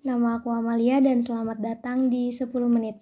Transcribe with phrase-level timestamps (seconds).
[0.00, 2.96] nama aku Amalia dan selamat datang di 10 menit.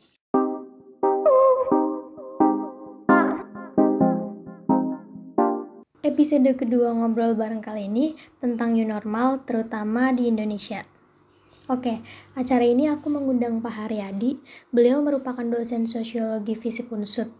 [6.02, 10.82] Episode kedua ngobrol bareng kali ini tentang new normal terutama di Indonesia.
[11.70, 12.02] Oke,
[12.34, 14.42] acara ini aku mengundang Pak Haryadi.
[14.74, 17.30] Beliau merupakan dosen sosiologi fisik unsut.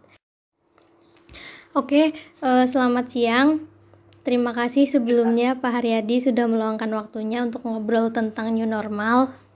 [1.75, 2.15] Oke,
[2.47, 3.67] uh, selamat siang.
[4.23, 9.48] Terima kasih sebelumnya Pak Haryadi sudah meluangkan waktunya untuk ngobrol tentang new normal.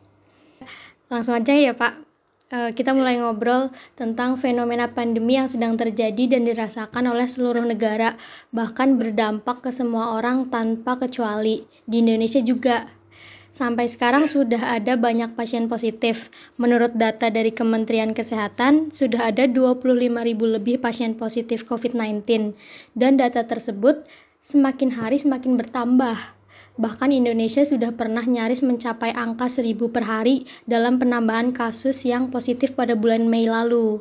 [1.13, 2.09] Langsung aja ya Pak.
[2.53, 8.17] Uh, kita mulai ngobrol tentang fenomena pandemi yang sedang terjadi dan dirasakan oleh seluruh negara,
[8.49, 11.69] bahkan berdampak ke semua orang tanpa kecuali.
[11.85, 12.89] Di Indonesia juga.
[13.53, 16.33] Sampai sekarang sudah ada banyak pasien positif.
[16.57, 22.57] Menurut data dari Kementerian Kesehatan, sudah ada 25.000 lebih pasien positif COVID-19.
[22.97, 24.09] Dan data tersebut
[24.41, 26.17] semakin hari semakin bertambah.
[26.81, 32.73] Bahkan Indonesia sudah pernah nyaris mencapai angka 1000 per hari dalam penambahan kasus yang positif
[32.73, 34.01] pada bulan Mei lalu.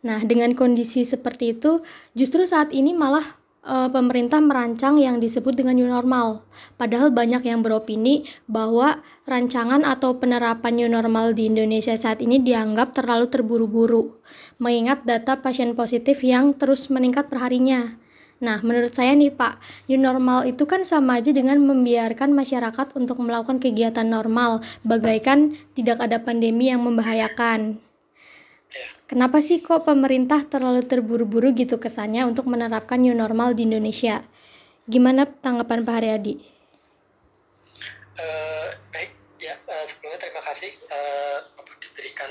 [0.00, 1.84] Nah, dengan kondisi seperti itu,
[2.16, 6.40] justru saat ini malah uh, pemerintah merancang yang disebut dengan new normal.
[6.80, 12.96] Padahal banyak yang beropini bahwa rancangan atau penerapan new normal di Indonesia saat ini dianggap
[12.96, 14.16] terlalu terburu-buru,
[14.56, 17.99] mengingat data pasien positif yang terus meningkat perharinya.
[18.40, 23.20] Nah, menurut saya nih Pak, new normal itu kan sama aja dengan membiarkan masyarakat untuk
[23.20, 27.76] melakukan kegiatan normal, bagaikan tidak ada pandemi yang membahayakan.
[29.04, 34.24] Kenapa sih kok pemerintah terlalu terburu-buru gitu kesannya untuk menerapkan new normal di Indonesia?
[34.88, 36.34] Gimana tanggapan Pak Haryadi?
[38.16, 39.10] Uh, baik,
[39.42, 41.42] ya uh, sebelumnya terima kasih uh,
[41.82, 42.30] diberikan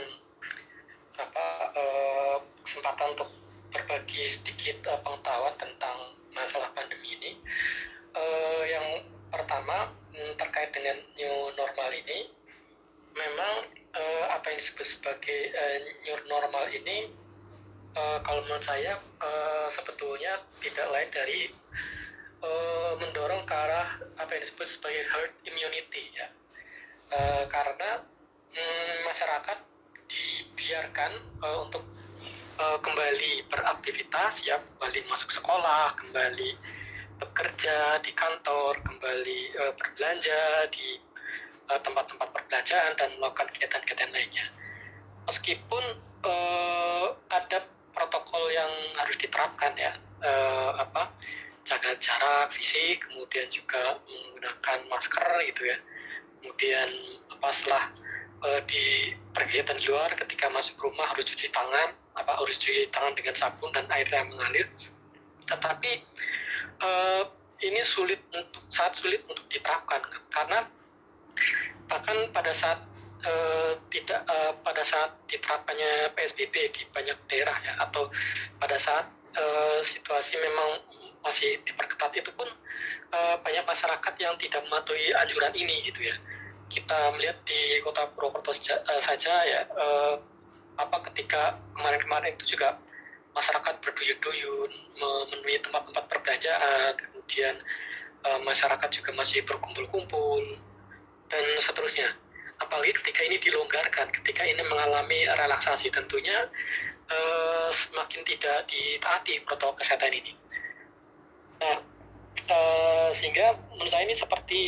[1.20, 3.30] apa uh, kesempatan untuk
[3.90, 7.42] berbagi sedikit uh, pengetahuan tentang masalah pandemi ini.
[8.14, 8.86] Uh, yang
[9.34, 12.30] pertama hmm, terkait dengan new normal ini,
[13.18, 13.66] memang
[13.98, 17.10] uh, apa yang disebut sebagai uh, new normal ini
[17.98, 18.94] uh, kalau menurut saya
[19.26, 21.50] uh, sebetulnya tidak lain dari
[22.46, 26.30] uh, mendorong ke arah apa yang disebut sebagai herd immunity ya
[27.18, 28.06] uh, karena
[28.54, 29.58] um, masyarakat
[30.06, 31.12] dibiarkan
[31.42, 31.82] uh, untuk
[32.60, 36.60] uh, kembali beraktivitas ya kembali masuk sekolah kembali
[37.20, 41.10] bekerja di kantor kembali uh, berbelanja di
[41.70, 44.50] Eh, tempat-tempat perbelanjaan dan melakukan kegiatan-kegiatan lainnya.
[45.30, 47.62] Meskipun uh, ada
[47.94, 49.94] protokol yang harus diterapkan ya,
[50.26, 51.14] uh, apa
[51.70, 55.78] jaga jarak fisik, kemudian juga menggunakan masker gitu ya,
[56.42, 56.90] kemudian
[57.38, 57.86] apa setelah
[58.44, 63.14] uh, di perkegiatan di luar ketika masuk rumah harus cuci tangan, apa harus cuci tangan
[63.16, 64.68] dengan sabun dan air yang mengalir.
[65.48, 65.92] Tetapi
[66.84, 67.24] uh,
[67.60, 70.00] ini sulit untuk sangat sulit untuk diterapkan
[70.32, 70.60] karena
[71.90, 72.80] bahkan pada saat
[73.26, 78.08] uh, tidak uh, pada saat diterapkannya PSBB di banyak daerah ya atau
[78.62, 80.70] pada saat uh, situasi memang
[81.20, 82.48] masih diperketat itu pun
[83.12, 86.16] uh, banyak masyarakat yang tidak mematuhi anjuran ini gitu ya
[86.70, 90.16] kita melihat di kota Purwokerto saja, uh, saja ya uh,
[90.78, 92.78] apa ketika kemarin-kemarin itu juga
[93.34, 97.56] masyarakat berduyun-duyun memenuhi tempat-tempat perbelanjaan kemudian
[98.24, 100.58] uh, masyarakat juga masih berkumpul-kumpul
[101.30, 102.14] dan seterusnya.
[102.60, 106.50] Apalagi ketika ini dilonggarkan, ketika ini mengalami relaksasi tentunya
[107.08, 110.34] uh, semakin tidak ditaati protokol kesehatan ini.
[111.64, 111.80] Nah,
[112.52, 114.62] uh, sehingga menurut saya ini seperti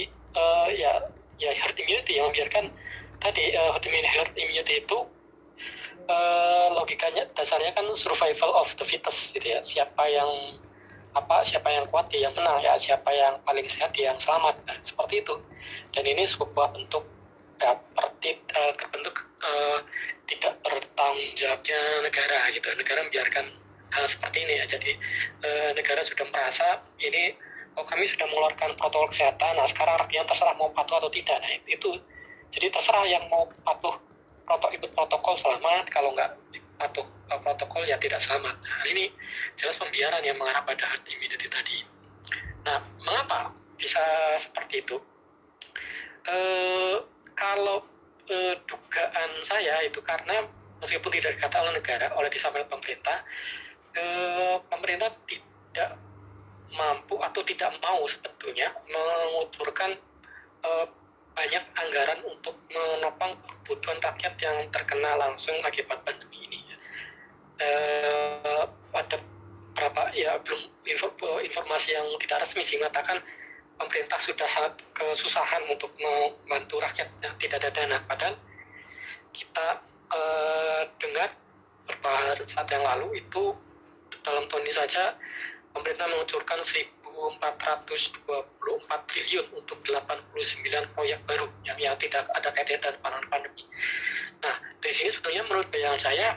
[0.71, 2.69] ya ya herd immunity yang membiarkan
[3.17, 4.97] tadi uh, herd immunity, itu
[6.05, 9.59] uh, logikanya dasarnya kan survival of the fittest gitu ya.
[9.65, 10.29] Siapa yang
[11.11, 12.77] apa siapa yang kuat dia yang menang ya.
[12.77, 14.61] Siapa yang paling sehat dia yang selamat.
[14.69, 15.35] Nah, seperti itu.
[15.91, 17.03] Dan ini sebuah bentuk
[17.57, 19.81] ya, uh, terbentuk uh,
[20.29, 22.69] tidak bertanggung jawabnya negara gitu.
[22.77, 23.45] Negara membiarkan
[23.91, 24.65] hal seperti ini ya.
[24.69, 24.91] Jadi
[25.43, 27.35] uh, negara sudah merasa ini
[27.77, 29.53] oh kami sudah mengeluarkan protokol kesehatan.
[29.55, 31.37] Nah sekarang rakyat terserah mau patuh atau tidak.
[31.39, 31.89] Nah itu
[32.51, 33.95] jadi terserah yang mau patuh
[34.43, 35.87] protokol ikut protokol selamat.
[35.87, 36.31] Kalau nggak
[36.81, 37.05] patuh
[37.39, 38.55] protokol ya tidak selamat.
[38.59, 39.11] Nah ini
[39.55, 41.77] jelas pembiaran yang mengarah pada herd immunity tadi.
[42.67, 44.01] Nah mengapa bisa
[44.37, 44.97] seperti itu?
[46.21, 46.95] Eh,
[47.33, 47.81] kalau
[48.29, 50.45] eh, dugaan saya itu karena
[50.77, 53.17] meskipun tidak dikatakan oleh negara oleh disampaikan pemerintah
[53.97, 55.97] eh, pemerintah tidak
[56.75, 59.95] mampu atau tidak mau sebetulnya menguturkan
[60.63, 60.85] eh,
[61.31, 66.61] banyak anggaran untuk menopang kebutuhan rakyat yang terkena langsung akibat pandemi ini.
[67.61, 69.17] Eh, ada
[69.71, 71.07] berapa ya belum info,
[71.39, 73.23] informasi yang tidak resmi sih mengatakan
[73.79, 78.35] pemerintah sudah sangat kesusahan untuk membantu rakyat yang tidak ada dana padahal
[79.31, 79.67] kita
[80.11, 81.33] uh, dengar
[81.87, 83.55] beberapa saat yang lalu itu
[84.21, 85.17] dalam tahun ini saja
[85.71, 93.63] pemerintah mengucurkan 1.424 triliun untuk 89 proyek baru yang, yang tidak ada kaitan dengan pandemi.
[94.41, 96.33] Nah, di sini sebetulnya menurut bayangan saya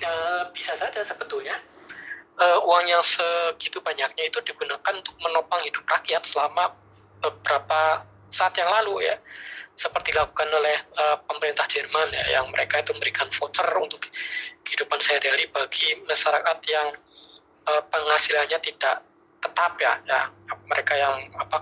[0.00, 1.60] uh, bisa saja sebetulnya
[2.40, 6.72] uh, uang yang segitu banyaknya itu digunakan untuk menopang hidup rakyat selama
[7.20, 9.16] beberapa saat yang lalu ya
[9.76, 14.04] seperti dilakukan oleh uh, pemerintah Jerman ya yang mereka itu memberikan voucher untuk
[14.64, 16.88] kehidupan sehari-hari bagi masyarakat yang
[17.66, 18.96] uh, penghasilannya tidak
[19.42, 19.98] tetap ya.
[20.06, 20.20] Ya
[20.70, 21.58] mereka yang apa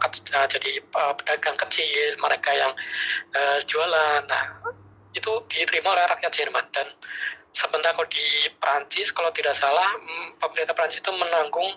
[0.46, 2.72] jadi uh, pedagang kecil mereka yang
[3.34, 4.22] uh, jualan.
[4.28, 4.44] Nah
[5.16, 6.66] itu diterima oleh rakyat Jerman.
[6.70, 6.86] Dan
[7.50, 11.74] sebentar kalau di Prancis kalau tidak salah mm, pemerintah Prancis itu menanggung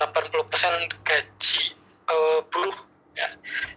[0.00, 1.64] 80% gaji
[2.08, 2.78] uh, buruh
[3.12, 3.28] ya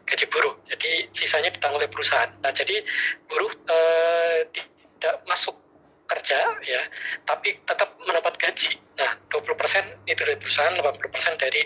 [0.07, 0.56] gaji buruh.
[0.69, 2.31] Jadi sisanya ditanggung oleh perusahaan.
[2.39, 2.79] Nah jadi
[3.27, 5.62] buruh uh, tidak masuk
[6.03, 6.81] kerja ya
[7.23, 8.75] tapi tetap mendapat gaji.
[9.00, 11.61] Nah 20% itu dari perusahaan 80% dari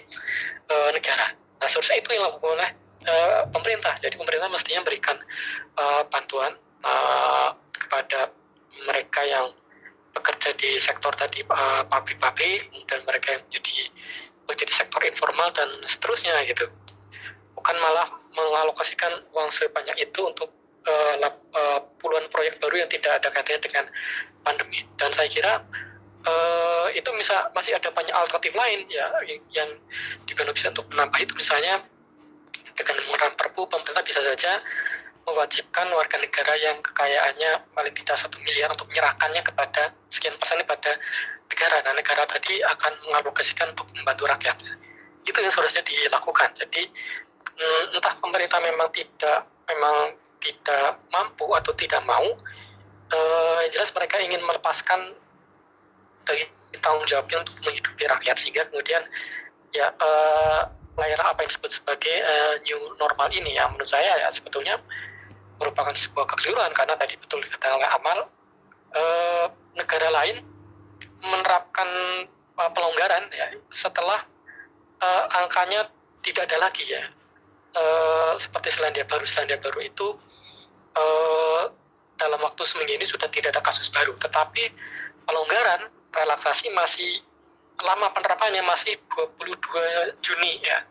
[0.70, 1.34] uh, negara.
[1.34, 2.70] Nah seharusnya itu yang dilakukan oleh
[3.10, 3.94] uh, pemerintah.
[4.00, 5.18] Jadi pemerintah mestinya memberikan
[5.78, 6.54] uh, bantuan
[6.86, 8.32] uh, kepada
[8.86, 9.48] mereka yang
[10.14, 11.46] bekerja di sektor tadi
[11.94, 13.78] pabrik-pabrik dan mereka yang menjadi
[14.50, 16.66] menjadi sektor informal dan seterusnya gitu.
[17.54, 20.57] Bukan malah mengalokasikan uang sebanyak itu untuk
[20.88, 23.86] uh, uh, puluhan proyek baru yang tidak ada kaitannya dengan
[24.42, 25.60] pandemi dan saya kira
[26.24, 29.06] uh, itu bisa masih ada banyak alternatif lain ya
[29.52, 29.70] yang
[30.24, 31.84] juga bisa untuk menambah itu misalnya
[32.78, 34.62] dengan menggunakan perpu pemerintah bisa saja
[35.28, 40.96] mewajibkan warga negara yang kekayaannya paling tidak satu miliar untuk menyerahkannya kepada sekian persen kepada
[41.52, 41.84] negara.
[41.84, 44.56] Nah, negara tadi akan mengalokasikan untuk membantu rakyat.
[45.28, 46.56] Itu yang seharusnya dilakukan.
[46.56, 46.88] Jadi
[47.60, 52.28] mm, entah pemerintah memang tidak memang tidak mampu atau tidak mau,
[53.12, 55.16] eh, jelas mereka ingin melepaskan
[56.28, 56.46] dari
[56.84, 59.02] tanggung jawabnya untuk menghidupi rakyat sehingga kemudian
[59.72, 60.62] ya eh,
[60.98, 64.82] layanan apa yang disebut sebagai uh, new normal ini ya menurut saya ya sebetulnya
[65.62, 68.20] merupakan sebuah kekeliruan karena tadi betul dikatakan oleh Amal
[68.94, 69.46] eh,
[69.78, 70.46] negara lain
[71.22, 71.90] menerapkan
[72.58, 74.22] eh, pelonggaran ya setelah
[75.02, 75.90] eh, angkanya
[76.22, 77.04] tidak ada lagi ya
[77.76, 80.08] eh, seperti Selandia Baru Selandia Baru itu
[80.96, 81.64] eh,
[82.18, 84.18] dalam waktu seminggu ini sudah tidak ada kasus baru.
[84.18, 84.64] Tetapi
[85.24, 87.22] pelonggaran relaksasi masih
[87.78, 90.82] lama penerapannya masih 22 Juni ya.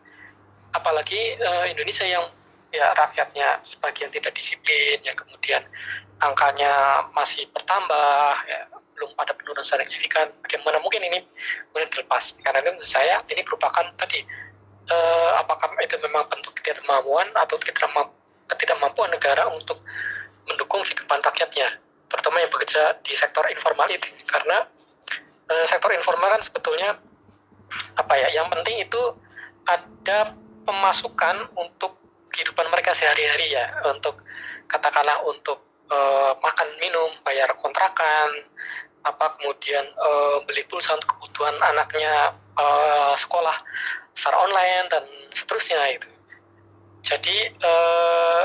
[0.71, 2.31] Apalagi uh, Indonesia yang
[2.71, 5.63] ya rakyatnya sebagian tidak disiplin yang kemudian
[6.19, 10.31] angkanya masih bertambah ya belum pada penurunan signifikan.
[10.41, 11.27] Bagaimana mungkin ini
[11.69, 12.33] kemudian terlepas?
[12.39, 14.23] Karena menurut saya ini merupakan tadi
[14.87, 17.55] eh, apakah itu memang bentuk ketidakmampuan atau
[18.47, 19.83] ketidakmampuan negara untuk
[20.47, 24.07] mendukung kehidupan rakyatnya terutama yang bekerja di sektor informal itu?
[24.27, 24.63] Karena
[25.51, 26.95] eh, sektor informal kan sebetulnya
[27.99, 29.01] apa ya yang penting itu
[29.67, 30.31] ada
[30.63, 31.99] pemasukan untuk
[32.31, 33.71] kehidupan mereka sehari-hari ya.
[33.91, 34.23] Untuk
[34.67, 38.29] katakanlah untuk uh, makan minum bayar kontrakan
[39.07, 43.55] apa kemudian uh, beli pulsa untuk kebutuhan anaknya uh, sekolah
[44.17, 46.17] secara online dan seterusnya itu
[47.07, 48.43] jadi uh,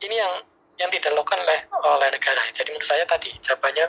[0.00, 0.32] ini yang
[0.78, 2.42] yang tidak dilakukan oleh oleh negara.
[2.54, 3.86] Jadi menurut saya tadi jawabannya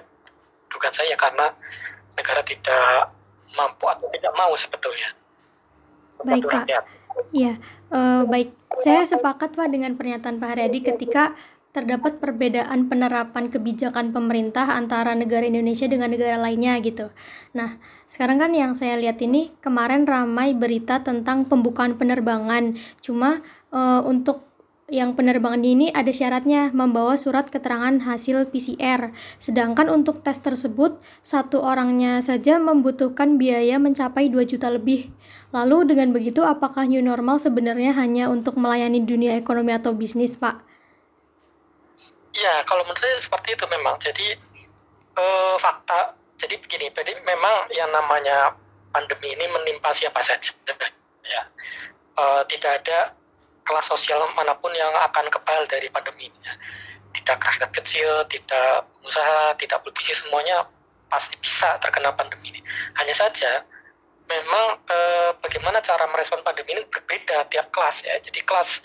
[0.68, 1.48] dugaan saya karena
[2.18, 3.14] negara tidak
[3.56, 5.16] mampu atau tidak mau sebetulnya.
[6.26, 6.68] Baik pak.
[7.32, 7.56] Ya.
[7.90, 8.54] Uh, baik.
[8.80, 11.34] Saya sepakat Pak dengan pernyataan Pak Haryadi ketika
[11.74, 17.10] terdapat perbedaan penerapan kebijakan pemerintah antara negara Indonesia dengan negara lainnya gitu.
[17.58, 22.74] Nah, sekarang kan yang saya lihat ini kemarin ramai berita tentang pembukaan penerbangan.
[23.06, 24.50] Cuma uh, untuk
[24.90, 29.14] yang penerbangan ini ada syaratnya membawa surat keterangan hasil PCR.
[29.38, 35.14] Sedangkan untuk tes tersebut, satu orangnya saja membutuhkan biaya mencapai 2 juta lebih.
[35.54, 40.66] Lalu dengan begitu apakah new normal sebenarnya hanya untuk melayani dunia ekonomi atau bisnis, Pak?
[42.34, 44.02] Ya, kalau menurut saya seperti itu memang.
[44.02, 44.34] Jadi
[45.14, 48.56] uh, fakta, jadi begini, jadi memang yang namanya
[48.96, 50.56] pandemi ini menimpa siapa saja.
[51.30, 51.44] Ya,
[52.18, 53.14] uh, tidak ada
[53.68, 56.40] kelas sosial mana pun yang akan kebal dari pandemi ini.
[56.42, 56.54] Ya.
[57.10, 60.66] Tidak rakyat kecil, tidak usaha, tidak politisi semuanya
[61.10, 62.62] pasti bisa terkena pandemi ini.
[62.98, 63.66] Hanya saja
[64.30, 68.16] memang eh, bagaimana cara merespon pandemi ini berbeda tiap kelas ya.
[68.22, 68.82] Jadi kelas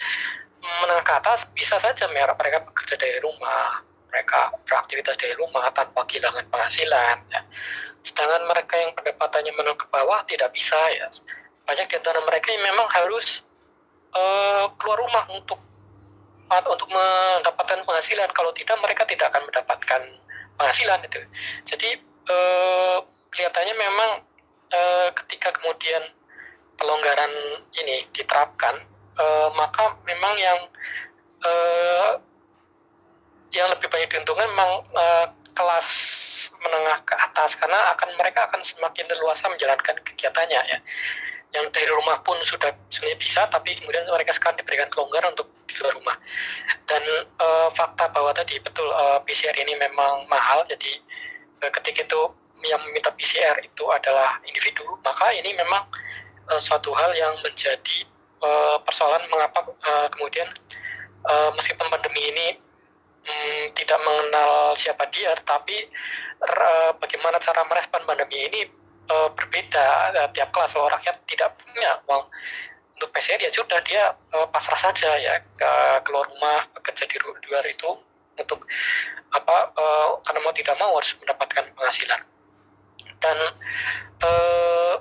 [0.65, 3.85] menengah ke atas bisa saja mereka bekerja dari rumah,
[4.15, 7.19] mereka beraktivitas dari rumah tanpa kehilangan penghasilan.
[7.35, 7.43] Ya.
[8.07, 11.11] Sedangkan mereka yang pendapatannya menengah ke bawah tidak bisa ya.
[11.67, 13.43] Banyak di antara mereka yang memang harus
[14.15, 15.59] uh, keluar rumah untuk
[16.55, 20.03] untuk mendapatkan penghasilan kalau tidak mereka tidak akan mendapatkan
[20.55, 21.19] penghasilan itu
[21.67, 21.91] jadi
[22.31, 22.99] uh,
[23.35, 24.11] kelihatannya memang
[24.71, 26.15] uh, ketika kemudian
[26.79, 27.33] pelonggaran
[27.75, 28.87] ini diterapkan
[29.19, 30.61] uh, maka memang yang
[31.43, 32.23] uh,
[33.55, 35.89] yang lebih banyak diuntungkan memang uh, kelas
[36.59, 40.79] menengah ke atas karena akan mereka akan semakin leluasa menjalankan kegiatannya ya.
[41.55, 45.75] Yang dari rumah pun sudah sebenarnya bisa tapi kemudian mereka sekarang diberikan kelonggaran untuk di
[45.79, 46.17] luar rumah.
[46.91, 47.03] Dan
[47.39, 50.99] uh, fakta bahwa tadi betul uh, PCR ini memang mahal jadi
[51.63, 52.23] uh, ketika itu
[52.65, 55.85] yang meminta PCR itu adalah individu maka ini memang
[56.49, 57.99] uh, suatu hal yang menjadi
[58.41, 60.49] uh, persoalan mengapa uh, kemudian
[61.29, 62.47] uh, meskipun pandemi ini
[63.25, 65.89] um, tidak mengenal siapa dia tetapi
[66.45, 68.61] uh, bagaimana cara merespon pandemi ini
[69.11, 70.15] uh, berbeda.
[70.15, 72.25] Uh, tiap kelas kalau rakyat tidak punya uang
[72.95, 75.71] untuk PCR ya sudah dia uh, pasrah saja ya ke
[76.07, 77.19] keluar rumah bekerja di
[77.51, 77.91] luar itu
[78.39, 78.63] untuk
[79.35, 82.21] apa uh, karena mau tidak mau harus mendapatkan penghasilan.
[83.19, 83.39] Dan
[84.23, 84.95] uh,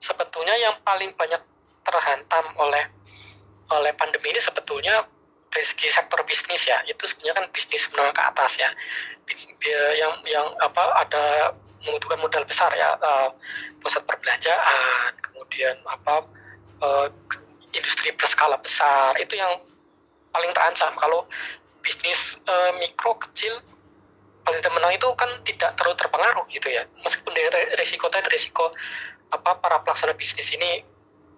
[0.00, 1.42] sebetulnya yang paling banyak
[1.86, 2.84] terhantam oleh
[3.66, 5.06] oleh pandemi ini sebetulnya
[5.50, 8.70] dari segi sektor bisnis ya itu sebenarnya kan bisnis menengah ke atas ya.
[9.96, 11.24] Yang yang apa ada
[11.82, 13.30] membutuhkan modal besar ya uh,
[13.78, 16.26] pusat perbelanjaan kemudian apa
[16.82, 17.06] uh,
[17.70, 19.60] industri berskala besar itu yang
[20.34, 20.92] paling terancam.
[20.98, 21.28] Kalau
[21.80, 23.62] bisnis uh, mikro kecil
[24.46, 26.86] paling menang itu kan tidak terlalu terpengaruh gitu ya.
[27.02, 28.70] Meskipun dari resiko tadi resiko
[29.34, 30.82] apa para pelaksana bisnis ini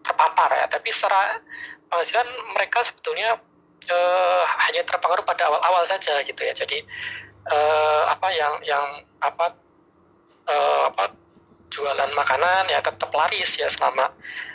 [0.04, 0.66] terpapar ya.
[0.68, 1.40] Tapi secara
[1.88, 3.40] penghasilan mereka sebetulnya
[3.87, 6.82] uh, hanya terpengaruh pada awal-awal saja gitu ya jadi
[7.49, 8.87] uh, apa yang yang
[9.23, 9.54] apa
[10.49, 11.14] uh, apa
[11.68, 14.12] jualan makanan ya tetap laris ya selama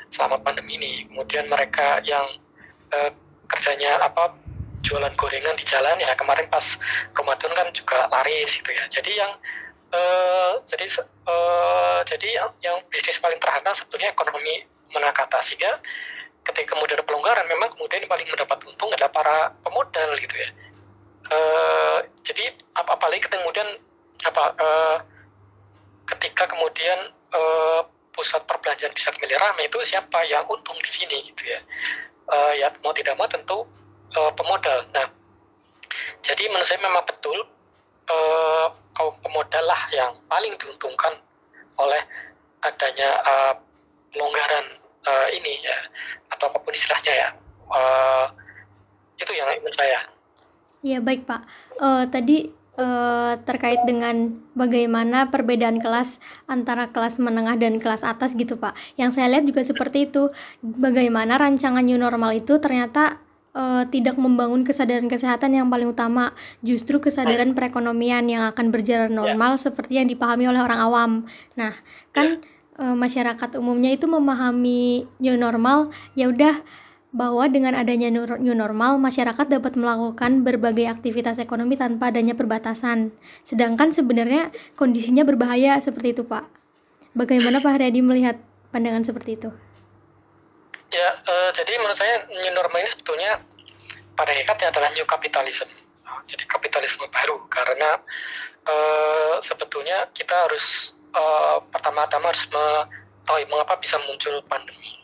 [0.10, 1.10] selama pandemi ini.
[1.10, 2.26] Kemudian mereka yang
[2.94, 3.12] uh,
[3.50, 4.34] kerjanya apa
[4.84, 6.78] jualan gorengan di jalan ya kemarin pas
[7.16, 8.86] Ramadan kan juga laris gitu ya.
[8.90, 9.32] Jadi yang
[9.94, 10.86] uh, jadi
[11.30, 15.82] uh, jadi yang, yang bisnis paling terhantam sebetulnya ekonomi menakata sehingga
[16.44, 20.50] ketika kemudian ada pelonggaran memang kemudian yang paling mendapat untung adalah para pemodal gitu ya.
[21.32, 23.80] Uh, jadi apa apalagi kemudian
[24.28, 24.98] apa uh,
[26.08, 27.82] ketika kemudian uh,
[28.14, 31.60] pusat perbelanjaan bisa kembali ramai itu siapa yang untung di sini gitu ya
[32.30, 33.66] uh, ya mau tidak mau tentu
[34.14, 35.10] uh, pemodal nah
[36.22, 37.38] jadi menurut saya memang betul
[38.12, 41.18] uh, kaum pemodal lah yang paling diuntungkan
[41.82, 42.02] oleh
[42.62, 43.54] adanya uh,
[44.14, 45.78] pelonggaran uh, ini ya
[46.34, 47.30] atau apa pun istilahnya ya
[47.72, 48.26] uh,
[49.20, 50.00] itu yang menurut saya
[50.84, 51.42] ya baik pak
[51.80, 56.18] uh, tadi uh, terkait dengan bagaimana perbedaan kelas
[56.50, 58.74] antara kelas menengah dan kelas atas gitu Pak.
[58.98, 60.34] Yang saya lihat juga seperti itu.
[60.62, 63.22] Bagaimana rancangan new normal itu ternyata
[63.54, 66.34] uh, tidak membangun kesadaran kesehatan yang paling utama,
[66.66, 69.18] justru kesadaran perekonomian yang akan berjalan ya.
[69.18, 69.62] normal yeah.
[69.62, 71.12] seperti yang dipahami oleh orang awam.
[71.58, 71.74] Nah,
[72.12, 72.53] kan yeah.
[72.80, 76.62] Uh, masyarakat umumnya itu memahami new normal, ya udah
[77.14, 83.14] bahwa dengan adanya new normal, masyarakat dapat melakukan berbagai aktivitas ekonomi tanpa adanya perbatasan.
[83.46, 86.50] Sedangkan sebenarnya kondisinya berbahaya seperti itu, Pak.
[87.14, 88.42] Bagaimana Pak Haryadi melihat
[88.74, 89.50] pandangan seperti itu?
[90.90, 93.32] Ya, uh, jadi menurut saya new normal ini sebetulnya
[94.18, 95.70] pada hakikatnya adalah new capitalism.
[96.26, 98.02] Jadi kapitalisme baru karena
[98.66, 104.98] uh, sebetulnya kita harus uh, pertama-tama harus mengetahui mengapa bisa muncul pandemi.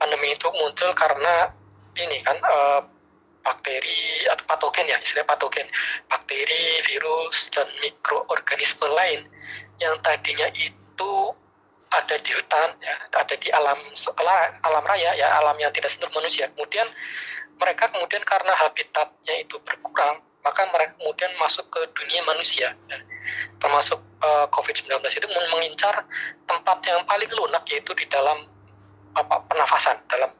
[0.00, 1.52] Pandemi itu muncul karena
[1.96, 2.80] ini kan uh,
[3.40, 5.68] bakteri atau patogen ya istilah patogen.
[6.08, 9.28] Bakteri virus dan mikroorganisme lain
[9.80, 11.12] yang tadinya itu
[11.90, 13.78] ada di hutan ya ada di alam
[14.62, 16.48] alam raya ya alam yang tidak sentuh manusia.
[16.52, 16.88] Kemudian
[17.60, 22.98] mereka kemudian karena habitatnya itu berkurang maka mereka kemudian masuk ke dunia manusia ya.
[23.60, 26.04] termasuk uh, eh, COVID-19 itu mengincar
[26.46, 28.48] tempat yang paling lunak yaitu di dalam
[29.16, 30.30] apa pernafasan dalam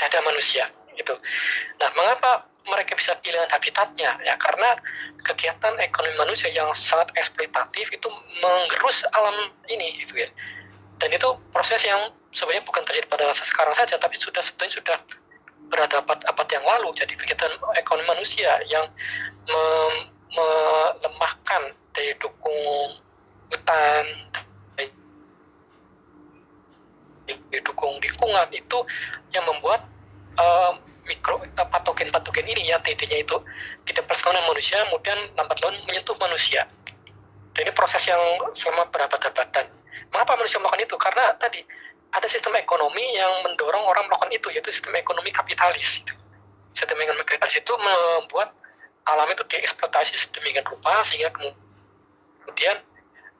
[0.00, 1.14] dada manusia itu.
[1.80, 4.20] Nah, mengapa mereka bisa pilihan habitatnya?
[4.24, 4.76] Ya karena
[5.24, 8.08] kegiatan ekonomi manusia yang sangat eksploitatif itu
[8.40, 10.28] menggerus alam ini gitu ya.
[11.00, 14.96] Dan itu proses yang sebenarnya bukan terjadi pada masa sekarang saja, tapi sudah sebetulnya sudah
[15.72, 16.92] berada abad yang lalu.
[16.92, 17.48] Jadi kegiatan
[17.80, 18.84] ekonomi manusia yang
[20.30, 22.58] melemahkan daya dukung
[23.50, 24.04] hutan,
[27.50, 28.48] didukung lingkungan.
[28.54, 28.86] Itu
[29.34, 29.86] yang membuat
[30.38, 30.72] uh,
[31.06, 33.36] mikro uh, patogen-patogen ini ya TT-nya itu.
[33.86, 36.66] Tidak dengan manusia kemudian lambat laun menyentuh manusia.
[37.54, 38.20] Dan ini proses yang
[38.54, 39.66] selama berabad-abad dan
[40.14, 40.96] mengapa manusia melakukan itu?
[40.98, 41.60] Karena tadi
[42.10, 46.02] ada sistem ekonomi yang mendorong orang melakukan itu yaitu sistem ekonomi kapitalis.
[46.74, 48.54] Sistem ekonomi kapitalis itu membuat
[49.10, 51.69] alam itu dieksploitasi sedemikian rupa sehingga kemudian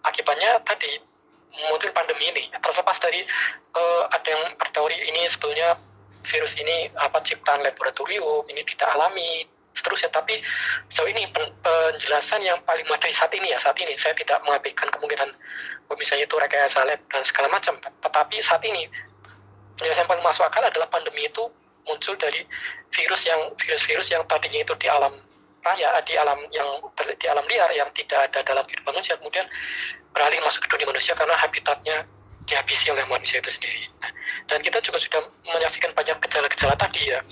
[0.04, 1.00] akibatnya tadi
[1.68, 2.44] muncul pandemi ini.
[2.54, 3.26] Terlepas dari
[3.74, 5.76] uh, ada yang berteori ini sebetulnya
[6.20, 10.10] virus ini apa ciptaan laboratorium ini tidak alami seterusnya.
[10.14, 10.40] Tapi
[10.92, 11.26] so ini
[11.64, 13.94] penjelasan yang paling madai saat ini ya saat ini.
[13.98, 15.30] Saya tidak mengabaikan kemungkinan
[15.98, 17.74] misalnya itu rekayasa lab dan segala macam.
[17.82, 18.86] Tetapi saat ini
[19.80, 21.50] penjelasan paling masuk akal adalah pandemi itu
[21.88, 22.44] muncul dari
[22.92, 25.16] virus yang virus-virus yang tadinya itu di alam
[25.60, 29.44] raya di alam yang di alam liar yang tidak ada dalam kehidupan manusia kemudian
[30.10, 31.96] beralih masuk ke dunia manusia karena habitatnya
[32.48, 33.86] dihabisi oleh manusia itu sendiri.
[34.02, 34.10] Nah,
[34.50, 37.22] dan kita juga sudah menyaksikan banyak gejala-gejala tadi ya,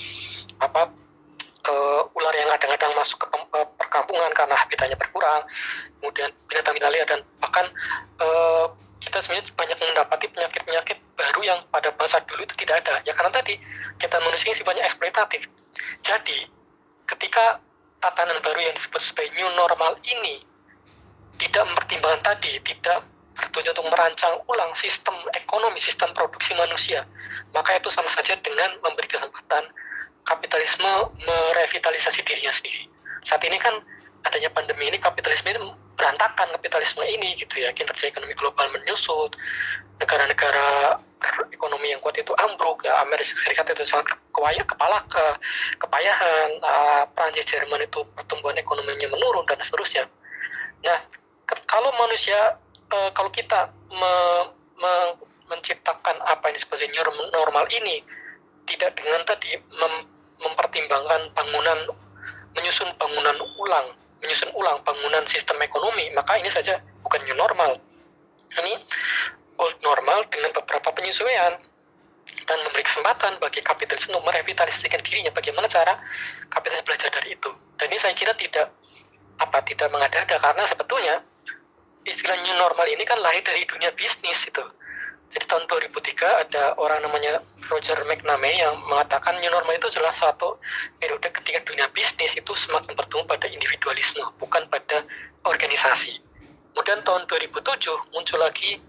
[0.62, 0.94] apa
[1.66, 3.26] uh, ular yang kadang-kadang masuk ke
[3.80, 5.42] perkampungan karena habitatnya berkurang,
[5.98, 7.66] kemudian binatang-binatang liar dan bahkan
[8.22, 8.70] uh,
[9.02, 13.02] kita sebenarnya banyak mendapati penyakit-penyakit baru yang pada masa dulu itu tidak ada.
[13.02, 13.58] Ya karena tadi
[13.98, 15.46] kita manusia ini banyak eksploitatif.
[16.02, 16.38] Jadi
[17.06, 17.62] ketika
[17.98, 20.42] tatanan baru yang disebut sebagai new normal ini
[21.38, 23.06] tidak mempertimbangkan tadi, tidak
[23.38, 27.06] bertujuan untuk merancang ulang sistem ekonomi, sistem produksi manusia,
[27.54, 29.70] maka itu sama saja dengan memberi kesempatan
[30.26, 30.90] kapitalisme
[31.22, 32.90] merevitalisasi dirinya sendiri.
[33.22, 33.78] Saat ini kan
[34.26, 35.62] adanya pandemi ini kapitalisme ini
[35.94, 39.38] berantakan kapitalisme ini gitu ya kinerja ekonomi global menyusut
[40.02, 40.98] negara-negara
[41.52, 42.84] ekonomi yang kuat itu ambruk.
[42.86, 45.24] Ya Amerika Serikat itu sangat kewaya kepala ke
[45.82, 46.50] kepayahan.
[46.62, 50.04] Uh, Prancis Jerman itu pertumbuhan ekonominya menurun dan seterusnya.
[50.84, 50.98] Nah
[51.66, 52.56] kalau manusia
[52.92, 54.14] uh, kalau kita me,
[54.78, 54.92] me,
[55.48, 56.84] menciptakan apa yang disebut
[57.32, 58.04] normal ini
[58.68, 59.94] tidak dengan tadi mem,
[60.44, 61.78] mempertimbangkan bangunan
[62.52, 63.86] menyusun bangunan ulang
[64.20, 67.80] menyusun ulang bangunan sistem ekonomi maka ini saja bukan new normal.
[68.48, 68.72] Ini
[69.58, 71.54] old normal dengan beberapa penyesuaian
[72.44, 75.96] dan memberi kesempatan bagi kapitalis untuk merevitalisasikan dirinya bagaimana cara
[76.48, 78.72] kapitalis belajar dari itu dan ini saya kira tidak
[79.38, 81.22] apa tidak mengada-ada karena sebetulnya
[82.08, 84.64] istilah new normal ini kan lahir dari dunia bisnis itu.
[85.28, 90.56] Jadi tahun 2003 ada orang namanya Roger McNamee yang mengatakan new normal itu adalah suatu
[90.96, 95.04] periode ketika dunia bisnis itu semakin bertumbuh pada individualisme, bukan pada
[95.44, 96.16] organisasi.
[96.72, 98.80] Kemudian tahun 2007 muncul lagi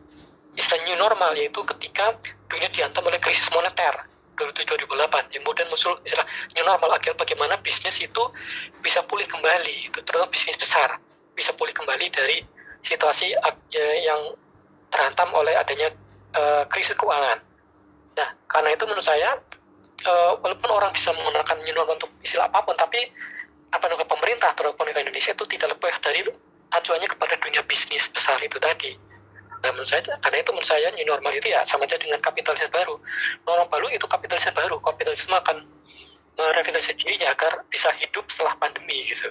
[0.59, 2.19] istilah new normal yaitu ketika
[2.51, 3.95] dunia dihantam oleh krisis moneter
[4.35, 8.23] 2007-2008 yang kemudian muncul istilah new normal akhir bagaimana bisnis itu
[8.83, 10.99] bisa pulih kembali itu terutama bisnis besar
[11.39, 12.43] bisa pulih kembali dari
[12.83, 13.55] situasi uh,
[14.03, 14.35] yang
[14.91, 15.93] terhantam oleh adanya
[16.35, 17.39] uh, krisis keuangan.
[18.17, 19.37] Nah, karena itu menurut saya
[20.07, 23.07] uh, walaupun orang bisa menggunakan new normal untuk istilah apa pun, tapi
[23.69, 26.21] apa namanya pemerintah atau pemerintah Indonesia itu tidak lebih dari
[26.69, 28.97] acuannya kepada dunia bisnis besar itu tadi.
[29.59, 32.71] Nah, menurut saya, karena itu menurut saya new normal itu ya sama aja dengan kapitalisme
[32.71, 32.95] baru.
[33.43, 34.79] Normal baru itu kapitalisme baru.
[34.79, 35.67] Kapitalisme akan
[36.39, 39.27] merevitalisasi dirinya agar bisa hidup setelah pandemi gitu.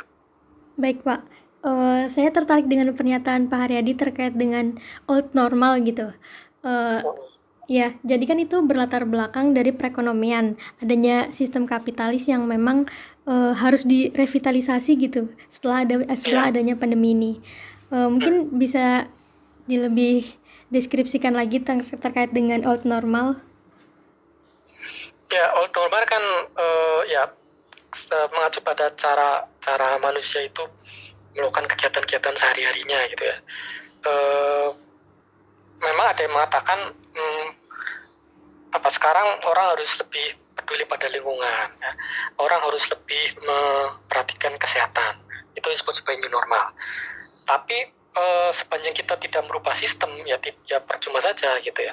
[0.77, 1.25] Baik, Pak.
[1.59, 4.79] Uh, saya tertarik dengan pernyataan Pak Haryadi terkait dengan
[5.11, 6.14] old normal gitu.
[6.62, 7.03] Uh,
[7.67, 12.87] ya, jadi kan itu berlatar belakang dari perekonomian, adanya sistem kapitalis yang memang
[13.27, 16.53] uh, harus direvitalisasi gitu setelah ada setelah iya.
[16.55, 17.33] adanya pandemi ini.
[17.91, 19.11] Uh, mungkin bisa
[19.77, 20.33] lebih
[20.73, 23.37] deskripsikan lagi ter terkait dengan old normal.
[25.29, 26.25] Ya, old normal kan
[26.57, 27.29] uh, ya
[28.33, 30.65] mengacu pada cara cara manusia itu
[31.37, 33.37] melakukan kegiatan-kegiatan sehari-harinya gitu ya.
[34.05, 34.13] E,
[35.81, 37.47] memang ada yang mengatakan hmm,
[38.75, 41.93] apa sekarang orang harus lebih peduli pada lingkungan, ya.
[42.43, 45.23] orang harus lebih memperhatikan kesehatan.
[45.55, 46.75] Itu disebut sebagai new normal.
[47.47, 48.23] Tapi e,
[48.55, 51.92] sepanjang kita tidak merubah sistem ya, ya percuma saja gitu ya.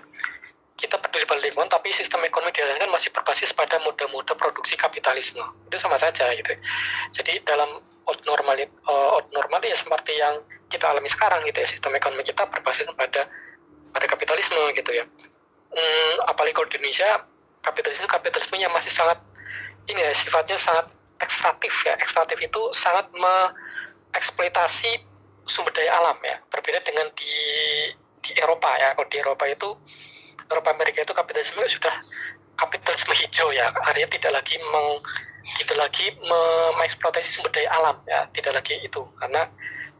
[0.75, 5.43] Kita peduli pada lingkungan tapi sistem ekonomi dijalankan masih berbasis pada mode-mode produksi kapitalisme.
[5.71, 6.51] Itu sama saja gitu
[7.15, 11.67] jadi dalam old normal uh, old normal ya seperti yang kita alami sekarang gitu ya
[11.67, 13.29] sistem ekonomi kita berbasis pada
[13.95, 15.05] pada kapitalisme gitu ya.
[15.75, 17.25] Hmm, apalagi kalau di Indonesia
[17.63, 19.19] kapitalisme kapitalisme yang masih sangat
[19.87, 20.91] ini ya sifatnya sangat
[21.23, 21.95] ekstraktif ya.
[21.97, 24.99] Ekstraktif itu sangat mengeksploitasi
[25.45, 26.37] sumber daya alam ya.
[26.49, 27.33] Berbeda dengan di
[28.21, 28.93] di Eropa ya.
[28.97, 29.69] Kalau di Eropa itu
[30.45, 31.95] Eropa Amerika itu kapitalisme sudah
[32.57, 33.69] kapitalisme hijau ya.
[33.71, 35.01] Artinya tidak lagi meng
[35.61, 38.25] tidak lagi mengeksploitasi sumber daya alam ya.
[38.33, 39.01] Tidak lagi itu.
[39.21, 39.45] Karena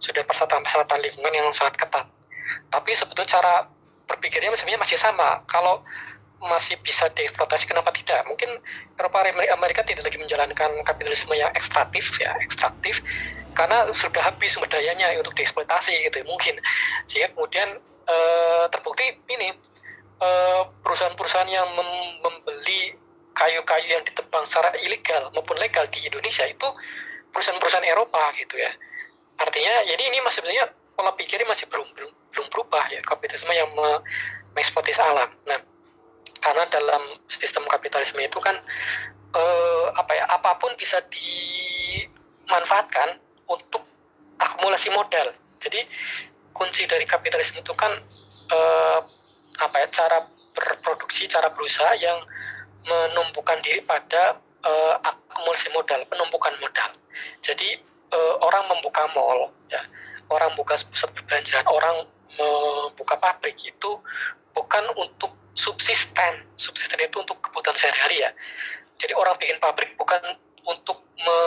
[0.02, 2.06] sudah persyaratan-persyaratan lingkungan yang sangat ketat.
[2.70, 3.54] Tapi sebetulnya cara
[4.06, 5.42] berpikirnya sebenarnya masih sama.
[5.50, 5.82] Kalau
[6.44, 8.60] masih bisa dieksploitasi kenapa tidak mungkin
[9.00, 13.00] Eropa Amerika tidak lagi menjalankan kapitalisme yang ekstraktif ya ekstraktif
[13.56, 16.60] karena sudah habis sumber dayanya untuk dieksploitasi gitu mungkin
[17.08, 18.18] sehingga kemudian e,
[18.68, 19.56] terbukti ini
[20.22, 21.90] eh, perusahaan-perusahaan yang mem
[22.24, 22.96] membeli
[23.36, 26.68] kayu-kayu yang ditebang secara ilegal maupun legal di Indonesia itu
[27.36, 28.72] perusahaan-perusahaan Eropa gitu ya.
[29.36, 33.68] Artinya, jadi ini masih sebenarnya pola pikirnya masih belum belum belum berubah ya kapitalisme yang
[33.76, 35.28] mengeksploitasi alam.
[35.44, 35.60] Nah,
[36.46, 38.54] karena dalam sistem kapitalisme itu kan
[39.34, 43.18] eh, apa ya apa pun bisa dimanfaatkan
[43.50, 43.82] untuk
[44.38, 45.34] akumulasi modal.
[45.58, 45.82] Jadi
[46.54, 47.98] kunci dari kapitalisme itu kan
[48.54, 49.00] eh,
[49.58, 52.16] apa ya cara berproduksi, cara berusaha yang
[52.86, 56.90] menumpukan diri pada uh, akumulasi modal, penumpukan modal.
[57.42, 57.82] Jadi
[58.14, 59.82] uh, orang membuka mall, ya,
[60.30, 63.92] orang buka pusat perbelanjaan, orang membuka pabrik itu
[64.56, 68.32] bukan untuk subsisten, subsisten itu untuk kebutuhan sehari-hari ya.
[69.00, 70.22] Jadi orang bikin pabrik bukan
[70.68, 71.40] untuk me,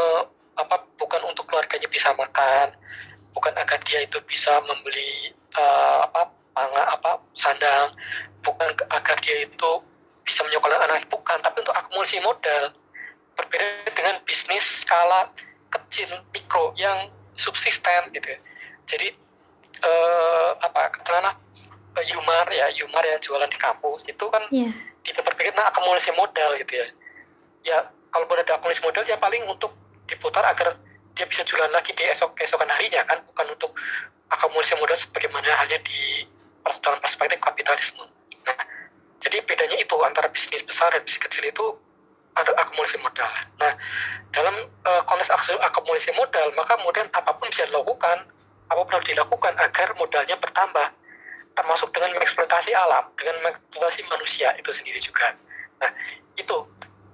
[0.59, 2.73] apa, bukan untuk keluarganya bisa makan,
[3.33, 7.89] bukan agar dia itu bisa membeli uh, apa pangan apa sandang,
[8.43, 9.71] bukan agar dia itu
[10.25, 11.09] bisa menyekolahkan anak.
[11.09, 12.75] Bukan tapi untuk akumulasi modal.
[13.39, 15.31] Berbeda dengan bisnis skala
[15.71, 18.39] kecil mikro yang subsisten gitu ya.
[18.89, 19.09] jadi
[19.85, 20.91] eh, apa eh,
[22.07, 24.73] Yumar ya Yumar yang jualan di kampus itu kan yeah.
[25.03, 26.87] tidak berpikir nah akumulasi modal gitu ya
[27.67, 27.79] ya
[28.15, 29.75] kalau boleh ada akumulasi modal ya paling untuk
[30.09, 30.79] diputar agar
[31.19, 33.75] dia bisa jualan lagi di esok keesokan harinya kan bukan untuk
[34.31, 36.25] akumulasi modal sebagaimana halnya di
[36.85, 38.05] dalam perspektif kapitalisme
[38.45, 38.59] nah
[39.19, 41.67] jadi bedanya itu antara bisnis besar dan bisnis kecil itu
[42.39, 43.27] ada akumulasi modal.
[43.59, 43.73] Nah,
[44.31, 44.55] dalam
[44.87, 48.31] uh, konteks akumulasi modal, maka kemudian apa pun bisa dilakukan,
[48.71, 50.87] apa pun harus dilakukan agar modalnya bertambah,
[51.59, 55.35] termasuk dengan mengeksploitasi alam, dengan mengeksploitasi manusia itu sendiri juga.
[55.83, 55.91] Nah,
[56.39, 56.57] itu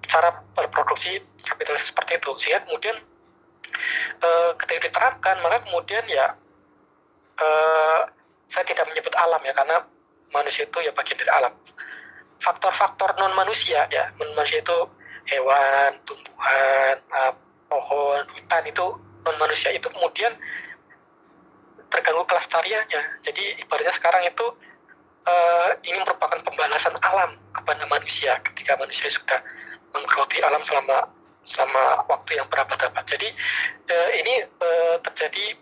[0.04, 2.30] cara berproduksi kapitalis seperti itu.
[2.36, 2.96] Sehingga kemudian
[4.20, 6.36] uh, ketika diterapkan, maka kemudian ya
[7.40, 8.00] uh,
[8.52, 9.80] saya tidak menyebut alam ya, karena
[10.28, 11.54] manusia itu ya bagian dari alam
[12.42, 14.78] faktor-faktor non manusia ya manusia itu
[15.30, 17.32] hewan tumbuhan uh,
[17.72, 18.86] pohon hutan itu
[19.24, 20.36] non manusia itu kemudian
[21.94, 24.46] terganggu kelestariannya jadi ibaratnya sekarang itu
[25.28, 29.40] uh, ini merupakan pembalasan alam kepada manusia ketika manusia sudah
[29.94, 31.08] menggeroti alam selama
[31.44, 33.04] selama waktu yang berabad-abad.
[33.04, 33.28] Jadi
[33.92, 35.56] uh, ini uh, terjadi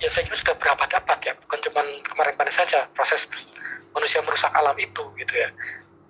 [0.00, 1.32] ya saya kira sudah berabad-abad ya.
[1.46, 3.28] Bukan cuma kemarin-kemarin saja proses
[3.96, 5.48] manusia merusak alam itu gitu ya.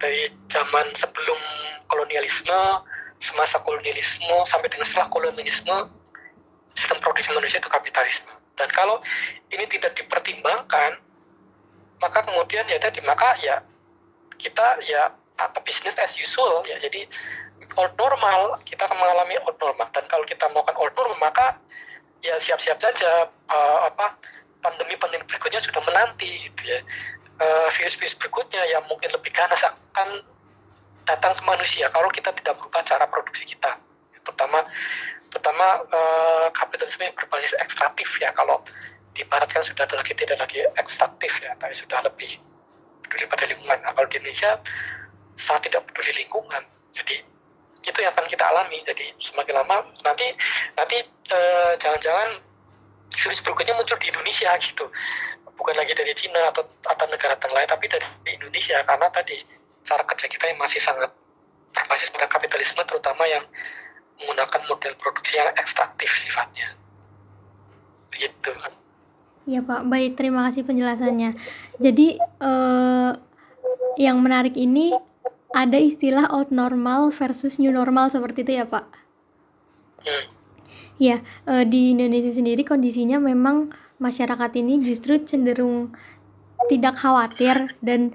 [0.00, 1.38] Dari zaman sebelum
[1.87, 2.61] kolonialisme,
[3.20, 5.76] semasa kolonialisme sampai dengan setelah kolonialisme,
[6.72, 8.39] sistem produksi manusia itu kapitalisme.
[8.61, 9.01] Dan kalau
[9.49, 11.01] ini tidak dipertimbangkan,
[11.96, 13.64] maka kemudian ya tadi maka ya
[14.37, 15.09] kita ya
[15.40, 16.77] apa bisnis as usual ya.
[16.77, 17.09] Jadi
[17.81, 19.88] old normal kita akan mengalami old normal.
[19.96, 21.57] Dan kalau kita melakukan old normal maka
[22.20, 24.20] ya siap-siap saja uh, apa
[24.61, 26.85] pandemi-pandemi berikutnya sudah menanti gitu ya.
[27.40, 30.20] Eh, virus-virus uh, berikutnya yang mungkin lebih ganas akan
[31.09, 33.81] datang ke manusia kalau kita tidak berubah cara produksi kita.
[34.20, 34.68] Terutama
[35.30, 38.34] terutama uh, kapitalisme yang berbasis ekstraktif ya.
[38.34, 38.62] Kalau
[39.14, 42.38] di barat kan sudah lagi tidak lagi ekstraktif ya tapi sudah lebih
[43.06, 43.78] peduli pada lingkungan.
[43.82, 44.58] Nah, kalau di Indonesia
[45.38, 46.62] sangat tidak peduli lingkungan.
[46.94, 47.16] Jadi
[47.80, 48.78] itu yang akan kita alami.
[48.84, 50.26] Jadi semakin lama nanti
[50.76, 50.96] nanti
[51.32, 52.38] uh, jangan-jangan
[53.10, 54.86] virus berikutnya muncul di Indonesia gitu.
[55.58, 58.80] Bukan lagi dari Cina atau atau negara lain tapi dari Indonesia.
[58.86, 59.42] Karena tadi
[59.84, 61.10] cara kerja kita yang masih sangat
[61.70, 63.44] berbasis pada kapitalisme terutama yang
[64.20, 66.76] menggunakan model produksi yang ekstraktif sifatnya
[68.12, 68.52] begitu
[69.48, 71.35] Ya Pak, baik terima kasih penjelasannya.
[71.80, 73.11] Jadi eh,
[73.98, 74.94] yang menarik ini
[75.50, 78.87] ada istilah old normal versus new normal seperti itu ya Pak?
[80.06, 80.24] Hmm.
[81.00, 85.96] Ya, eh, di Indonesia sendiri kondisinya memang masyarakat ini justru cenderung
[86.68, 88.14] tidak khawatir dan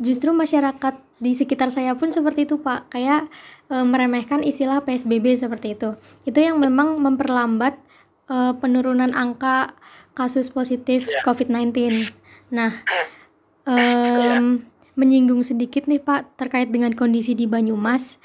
[0.00, 3.30] justru masyarakat di sekitar saya pun seperti itu Pak kayak
[3.72, 5.96] e, meremehkan istilah PSBB seperti itu.
[6.28, 7.80] Itu yang memang memperlambat
[8.28, 9.72] e, penurunan angka
[10.12, 11.24] kasus positif yeah.
[11.24, 11.72] COVID-19
[12.52, 12.72] nah
[13.72, 13.76] e,
[14.92, 18.20] menyinggung sedikit nih Pak terkait dengan kondisi di Banyumas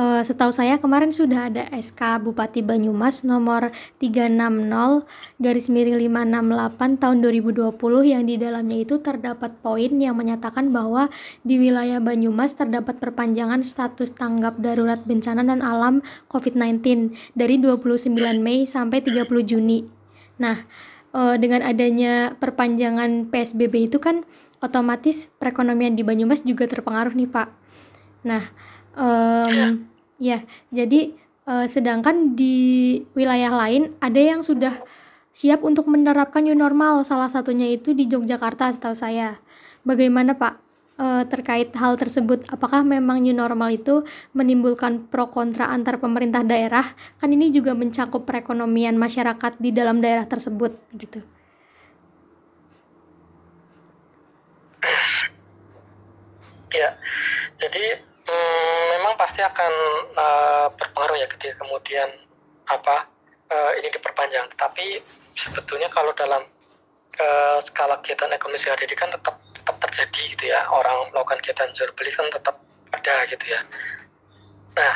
[0.00, 3.68] Uh, setahu saya kemarin sudah ada SK Bupati Banyumas nomor
[4.00, 5.04] 360
[5.36, 7.68] garis miring 568 tahun 2020
[8.08, 11.12] yang di dalamnya itu terdapat poin yang menyatakan bahwa
[11.44, 16.00] di wilayah Banyumas terdapat perpanjangan status tanggap darurat bencana non alam
[16.32, 18.08] COVID-19 dari 29
[18.40, 19.84] Mei sampai 30 Juni.
[20.40, 20.64] Nah,
[21.12, 24.24] uh, dengan adanya perpanjangan PSBB itu kan
[24.64, 27.48] otomatis perekonomian di Banyumas juga terpengaruh nih, Pak.
[28.24, 28.48] Nah,
[28.90, 29.86] Um,
[30.20, 31.16] ya, jadi
[31.48, 34.78] uh, sedangkan di wilayah lain ada yang sudah
[35.34, 39.40] siap untuk menerapkan new normal, salah satunya itu di Yogyakarta setahu saya.
[39.82, 42.44] Bagaimana Pak uh, terkait hal tersebut.
[42.52, 44.04] Apakah memang new normal itu
[44.36, 46.84] menimbulkan pro kontra antar pemerintah daerah?
[47.16, 51.24] Kan ini juga mencakup perekonomian masyarakat di dalam daerah tersebut gitu.
[56.70, 56.94] Ya,
[57.58, 57.98] jadi
[58.30, 58.79] mm, memang
[59.20, 59.72] pasti akan
[60.16, 62.08] uh, berpengaruh ya ketika kemudian
[62.64, 63.04] apa
[63.52, 64.48] uh, ini diperpanjang.
[64.56, 65.04] Tapi
[65.36, 66.40] sebetulnya kalau dalam
[67.20, 70.64] uh, skala kegiatan ekonomi sehari-hari kan tetap tetap terjadi gitu ya.
[70.72, 72.56] Orang melakukan kegiatan jual beli kan tetap
[72.96, 73.60] ada gitu ya.
[74.80, 74.94] Nah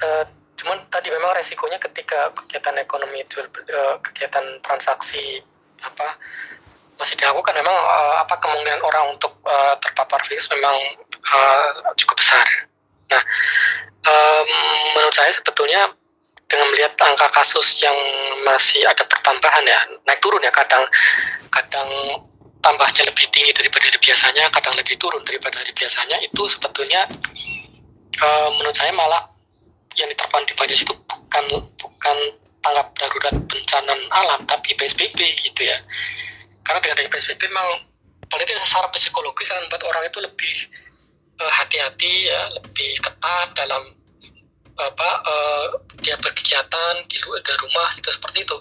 [0.00, 0.24] uh,
[0.56, 5.44] cuman tadi memang resikonya ketika kegiatan ekonomi jual uh, kegiatan transaksi
[5.84, 6.16] apa
[6.96, 10.76] masih dilakukan memang uh, apa kemungkinan orang untuk uh, terpapar virus memang
[11.28, 12.48] uh, cukup besar
[13.06, 13.22] nah
[14.06, 14.48] um,
[14.96, 15.90] menurut saya sebetulnya
[16.46, 17.96] dengan melihat angka kasus yang
[18.46, 20.86] masih ada pertambahan ya naik turun ya kadang
[21.50, 21.90] kadang
[22.62, 27.02] tambahnya lebih tinggi daripada hari biasanya kadang lebih turun daripada hari biasanya itu sebetulnya
[28.22, 29.26] uh, menurut saya malah
[29.96, 31.44] yang diterapkan di Banyumas itu bukan
[31.80, 32.16] bukan
[32.60, 35.78] tanggap darurat bencana alam tapi PSBB gitu ya.
[36.66, 37.86] Karena dengan PSBB memang
[38.26, 40.54] paling secara psikologis kan membuat orang itu lebih
[41.40, 43.82] uh, hati-hati ya lebih ketat dalam
[44.76, 45.66] apa uh,
[46.04, 48.56] dia berkegiatan di luar dari rumah itu seperti itu.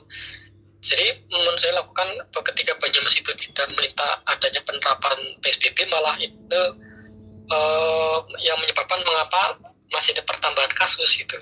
[0.85, 2.07] Jadi menurut saya lakukan
[2.53, 6.61] ketika Banyumas itu tidak meminta adanya penerapan PSBB malah itu
[7.51, 9.57] uh, yang menyebabkan mengapa
[9.89, 11.35] masih ada pertambahan kasus gitu.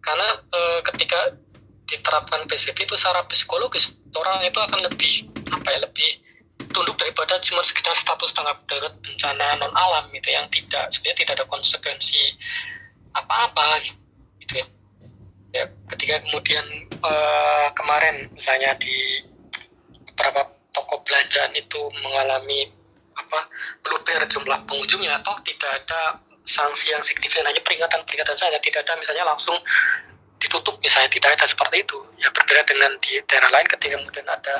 [0.00, 1.34] Karena uh, ketika
[1.90, 6.10] diterapkan PSBB itu secara psikologis orang itu akan lebih apa ya lebih
[6.68, 11.32] tunduk daripada cuma sekedar status tanggap darurat bencana non alam gitu yang tidak sebenarnya tidak
[11.40, 12.36] ada konsekuensi
[13.16, 13.80] apa-apa
[14.44, 14.66] gitu ya.
[15.56, 15.64] ya
[15.96, 16.64] ketika kemudian
[17.02, 19.24] uh, kemarin misalnya di
[20.12, 22.70] beberapa toko belanjaan itu mengalami
[23.16, 23.40] apa
[23.84, 29.24] meluber jumlah pengunjungnya atau tidak ada sanksi yang signifikan hanya peringatan-peringatan saja tidak ada misalnya
[29.28, 29.58] langsung
[30.40, 34.54] ditutup misalnya tidak ada seperti itu ya berbeda dengan di daerah lain ketika kemudian ada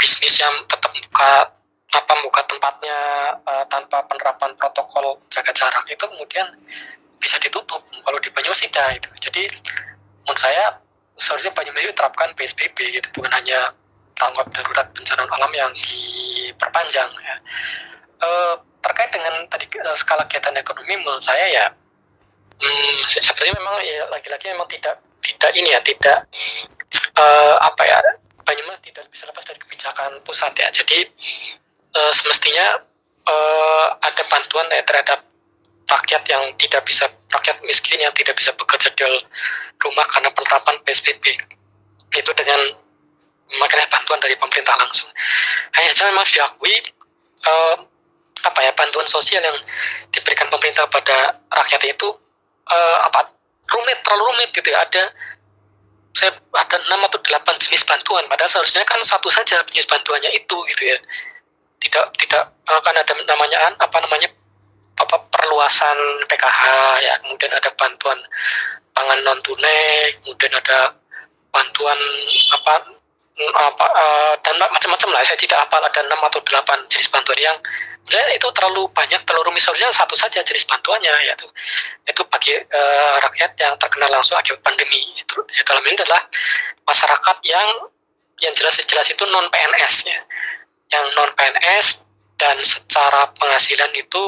[0.00, 1.52] bisnis yang tetap buka
[1.90, 2.98] apa buka tempatnya
[3.44, 6.48] uh, tanpa penerapan protokol jaga jarak itu kemudian
[7.20, 9.42] bisa ditutup kalau di Banyumas tidak itu jadi
[10.24, 10.80] menurut saya
[11.20, 13.76] seharusnya Banyumas itu terapkan PSBB gitu bukan hanya
[14.16, 17.36] tanggap darurat bencana alam yang diperpanjang ya.
[18.20, 18.28] E,
[18.84, 21.66] terkait dengan tadi eh, skala kegiatan ekonomi menurut saya ya
[22.60, 26.18] hmm, sepertinya memang ya lagi-lagi memang tidak tidak ini ya tidak
[27.16, 27.24] e,
[27.60, 27.98] apa ya
[28.50, 30.66] Banyumas tidak bisa lepas dari kebijakan pusat ya.
[30.74, 31.06] Jadi
[31.94, 32.82] e, semestinya
[33.22, 33.34] e,
[34.02, 35.22] ada bantuan ya terhadap
[35.86, 39.06] rakyat yang tidak bisa rakyat miskin yang tidak bisa bekerja di
[39.78, 41.22] rumah karena penerapan PSBB
[42.10, 42.58] itu dengan
[43.62, 45.06] makanya bantuan dari pemerintah langsung.
[45.78, 46.74] Hanya saja memang diakui
[47.46, 47.76] uh,
[48.50, 49.58] apa ya bantuan sosial yang
[50.10, 52.08] diberikan pemerintah pada rakyat itu
[52.66, 53.30] uh, apa
[53.70, 54.82] rumit terlalu rumit gitu ya.
[54.82, 55.06] Ada
[56.10, 60.56] saya ada enam atau delapan jenis bantuan padahal seharusnya kan satu saja jenis bantuannya itu
[60.74, 60.98] gitu ya.
[61.80, 64.28] Tidak tidak akan ada namanya apa namanya
[65.00, 66.62] apa perluasan PKH
[67.00, 67.14] ya.
[67.24, 68.18] Kemudian ada bantuan
[68.92, 70.92] pangan non tunai kemudian ada
[71.54, 71.98] bantuan
[72.58, 72.74] apa
[73.40, 75.22] apa uh, dan macam-macam lah.
[75.24, 77.56] Saya tidak apa ada enam atau delapan jenis bantuan yang
[78.10, 81.46] sebenarnya itu terlalu banyak terlalu rumit seharusnya satu saja jenis bantuannya yaitu
[82.10, 84.98] itu bagi uh, rakyat yang terkena langsung akibat pandemi.
[85.14, 86.18] Itu ya, dalam ini adalah
[86.90, 87.68] masyarakat yang
[88.42, 90.20] yang jelas-jelas itu non PNS ya.
[90.90, 91.86] Yang non PNS
[92.34, 94.22] dan secara penghasilan itu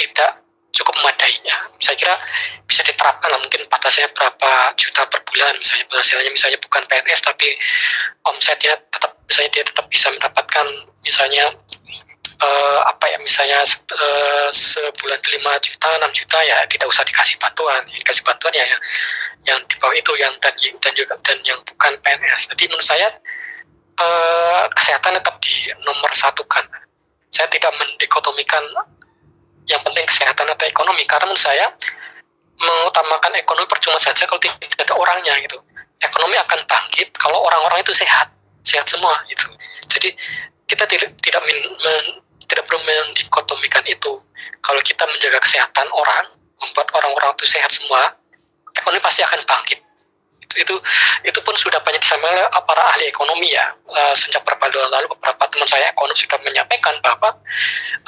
[0.00, 0.40] tidak
[0.72, 1.68] cukup memadai ya.
[1.84, 2.16] Saya kira
[2.64, 6.32] bisa diterapkan lah mungkin batasnya berapa juta per bulan misalnya penghasilannya.
[6.32, 7.52] Misalnya bukan PNS tapi
[8.32, 10.66] omsetnya tetap misalnya dia tetap bisa mendapatkan
[11.04, 11.52] misalnya
[12.42, 17.82] uh, apa ya misalnya uh, sebulan 5 juta 6 juta ya tidak usah dikasih bantuan.
[17.90, 18.82] Dikasih bantuan ya yang,
[19.46, 23.08] yang di bawah itu yang dan dan juga dan yang bukan PNS jadi menurut saya
[23.98, 26.64] uh, kesehatan tetap di nomor satu kan.
[27.28, 28.64] Saya tidak mendikotomikan
[29.68, 31.04] yang penting kesehatan atau ekonomi.
[31.04, 31.68] Karena menurut saya
[32.58, 35.60] mengutamakan ekonomi percuma saja kalau tidak ada orangnya gitu.
[36.00, 38.32] Ekonomi akan bangkit kalau orang-orang itu sehat.
[38.64, 39.44] Sehat semua gitu.
[39.92, 40.08] Jadi
[40.68, 41.42] kita tidak tidak
[42.48, 44.12] tidak perlu mendikotomikan itu
[44.64, 46.24] kalau kita menjaga kesehatan orang
[46.58, 48.16] membuat orang-orang itu sehat semua
[48.74, 49.80] ekonomi pasti akan bangkit
[50.48, 50.74] itu itu
[51.28, 55.06] itu pun sudah banyak disampaikan oleh para ahli ekonomi ya uh, sejak beberapa bulan lalu
[55.12, 57.36] beberapa teman saya ekonom sudah menyampaikan bahwa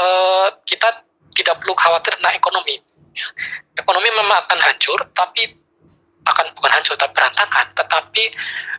[0.01, 2.77] uh, kita tidak perlu khawatir tentang ekonomi.
[3.79, 5.49] Ekonomi memang akan hancur, tapi
[6.27, 7.67] akan bukan hancur tapi berantakan.
[7.75, 8.23] Tetapi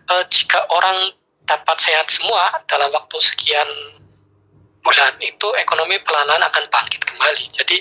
[0.08, 1.16] e, jika orang
[1.48, 3.68] dapat sehat semua dalam waktu sekian
[4.82, 7.46] bulan itu ekonomi pelan-pelan akan bangkit kembali.
[7.54, 7.78] Jadi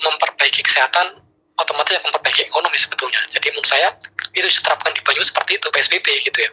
[0.00, 1.20] memperbaiki kesehatan
[1.60, 3.20] otomatis memperbaiki ekonomi sebetulnya.
[3.32, 3.88] Jadi menurut saya
[4.32, 6.50] itu diterapkan di Banyumas seperti itu PSBB gitu ya.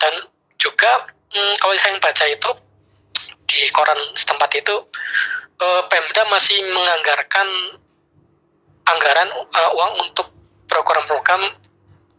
[0.00, 0.12] Dan
[0.56, 2.50] juga hmm, kalau saya baca itu
[3.50, 4.76] di koran setempat itu
[5.60, 7.48] eh, Pemda masih menganggarkan
[8.90, 10.26] anggaran uh, uang untuk
[10.66, 11.42] program-program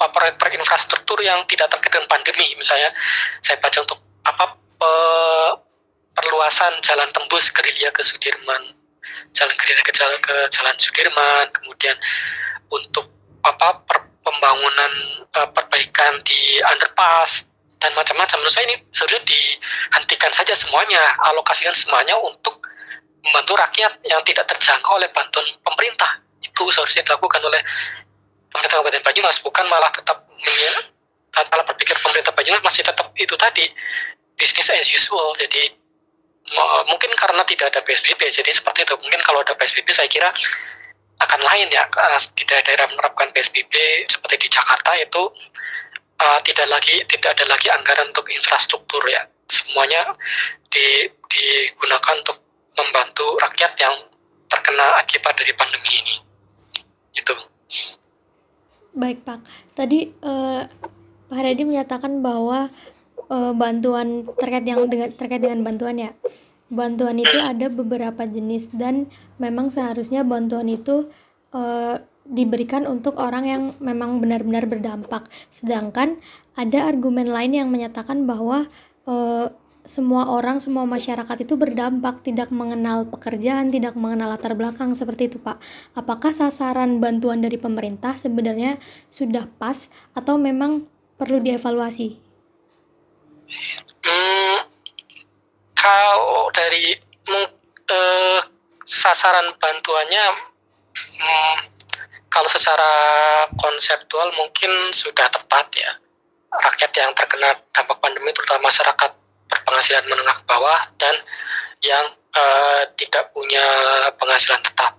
[0.01, 2.57] proyek-proyek infrastruktur yang tidak terkait dengan pandemi.
[2.57, 2.89] Misalnya
[3.43, 4.91] saya baca untuk apa pe,
[6.15, 8.75] perluasan jalan tembus Gerilya ke Sudirman,
[9.35, 11.95] jalan Gerilya ke jalan, ke jalan Sudirman, kemudian
[12.71, 13.07] untuk
[13.41, 14.91] apa per, pembangunan
[15.33, 17.49] uh, perbaikan di underpass
[17.81, 18.37] dan macam-macam.
[18.37, 22.61] Menurut saya ini sebenarnya dihentikan saja semuanya, alokasikan semuanya untuk
[23.21, 27.61] membantu rakyat yang tidak terjangkau oleh bantuan pemerintah itu seharusnya dilakukan oleh
[28.49, 30.25] pemerintah Kabupaten Banyumas bukan malah tetap
[31.31, 33.65] kalau berpikir pemerintah Banyumas masih tetap itu tadi
[34.35, 35.69] bisnis as usual jadi
[36.89, 38.95] mungkin karena tidak ada PSBB jadi seperti itu.
[38.97, 40.29] Mungkin kalau ada PSBB saya kira
[41.21, 41.85] akan lain ya.
[42.33, 43.73] Di daerah-daerah menerapkan PSBB
[44.09, 45.23] seperti di Jakarta itu
[46.21, 49.25] uh, tidak lagi tidak ada lagi anggaran untuk infrastruktur ya.
[49.51, 50.15] Semuanya
[50.71, 52.39] di, digunakan untuk
[52.71, 53.95] membantu rakyat yang
[54.47, 56.15] terkena akibat dari pandemi ini.
[57.15, 57.35] Itu.
[58.95, 59.39] Baik pak.
[59.75, 60.63] Tadi uh,
[61.31, 62.67] pak Haryadi menyatakan bahwa
[63.31, 66.11] uh, bantuan terkait yang dengan terkait dengan bantuan ya
[66.71, 69.07] bantuan itu ada beberapa jenis dan
[69.39, 71.07] memang seharusnya bantuan itu
[71.55, 76.19] uh, diberikan untuk orang yang memang benar-benar berdampak sedangkan
[76.55, 78.67] ada argumen lain yang menyatakan bahwa
[79.07, 85.33] uh, semua orang, semua masyarakat itu berdampak, tidak mengenal pekerjaan, tidak mengenal latar belakang seperti
[85.33, 85.57] itu, Pak.
[85.97, 88.77] Apakah sasaran bantuan dari pemerintah sebenarnya
[89.09, 90.85] sudah pas atau memang
[91.17, 92.30] perlu dievaluasi?
[94.01, 94.57] Hmm,
[95.77, 96.95] kalau dari
[97.91, 98.39] uh,
[98.85, 100.25] sasaran bantuannya,
[100.95, 101.55] hmm,
[102.31, 102.93] kalau secara
[103.59, 105.91] konseptual mungkin sudah tepat ya.
[106.51, 109.11] Rakyat yang terkena dampak pandemi, terutama masyarakat
[109.47, 111.15] berpenghasilan menengah ke bawah dan
[111.83, 113.63] yang uh, tidak punya
[114.19, 114.95] penghasilan tetap.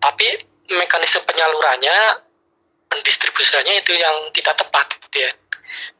[0.00, 0.26] Tapi
[0.72, 2.24] mekanisme penyalurannya,
[2.88, 5.30] pendistribusiannya itu yang tidak tepat, gitu ya.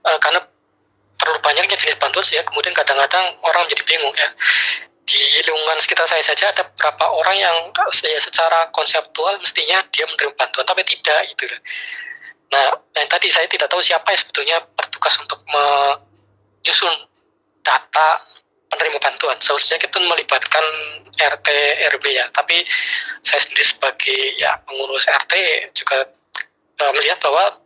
[0.08, 0.40] Uh, karena
[1.16, 4.28] terlalu banyaknya jenis bantuan ya, kemudian kadang-kadang orang menjadi bingung ya.
[5.06, 10.34] Di lingkungan sekitar saya saja ada beberapa orang yang ya, secara konseptual mestinya dia menerima
[10.34, 11.46] bantuan, tapi tidak gitu.
[12.50, 16.94] Nah, yang tadi saya tidak tahu siapa yang sebetulnya bertugas untuk menyusun
[17.62, 18.22] data
[18.70, 19.38] penerima bantuan.
[19.38, 20.64] Seharusnya kita melibatkan
[21.16, 21.48] RT
[21.96, 22.62] RW ya, tapi
[23.22, 25.32] saya sendiri sebagai ya pengurus RT
[25.74, 26.06] juga
[26.82, 27.62] uh, melihat bahwa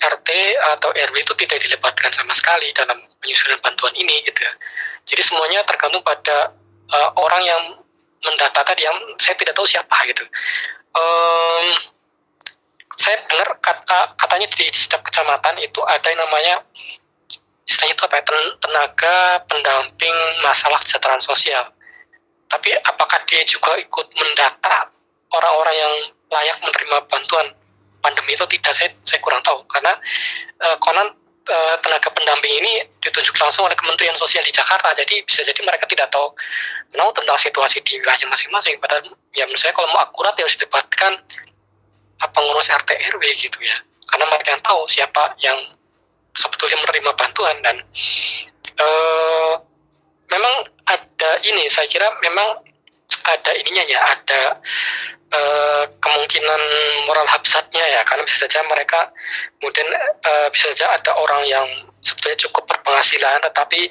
[0.00, 0.28] RT
[0.76, 4.40] atau RW itu tidak dilibatkan sama sekali dalam penyusunan bantuan ini gitu.
[4.40, 4.52] Ya.
[5.04, 6.52] Jadi semuanya tergantung pada
[6.90, 7.62] uh, orang yang
[8.24, 10.24] mendata tadi yang saya tidak tahu siapa gitu.
[10.94, 11.66] Um,
[12.94, 16.62] saya dengar kata, katanya di setiap kecamatan itu ada yang namanya
[17.66, 18.24] istilahnya itu apa ya,
[18.60, 19.16] tenaga
[19.50, 21.64] pendamping masalah kesejahteraan sosial.
[22.46, 24.94] Tapi apakah dia juga ikut mendata
[25.34, 25.94] orang-orang yang
[26.30, 27.46] layak menerima bantuan
[28.04, 29.64] pandemi itu tidak saya, saya kurang tahu.
[29.64, 29.96] Karena
[30.60, 31.08] uh, konon
[31.48, 34.92] uh, tenaga pendamping ini ditunjuk langsung oleh Kementerian Sosial di Jakarta.
[34.92, 36.28] Jadi bisa jadi mereka tidak tahu
[36.94, 38.76] tahu tentang situasi di wilayahnya masing-masing.
[38.78, 41.12] Padahal ya menurut saya kalau mau akurat ya harus dilibatkan
[42.32, 43.76] pengurus RT RW gitu ya.
[44.08, 45.58] Karena mereka yang tahu siapa yang
[46.34, 47.76] sebetulnya menerima bantuan dan
[48.80, 49.54] uh,
[50.30, 50.54] memang
[50.88, 52.63] ada ini saya kira memang
[53.22, 54.42] ada ininya ya ada
[55.30, 56.62] uh, kemungkinan
[57.06, 59.10] moral habsatnya ya karena bisa saja mereka
[59.58, 59.88] kemudian
[60.24, 61.66] uh, bisa saja ada orang yang
[62.02, 63.90] sebetulnya cukup berpenghasilan tetapi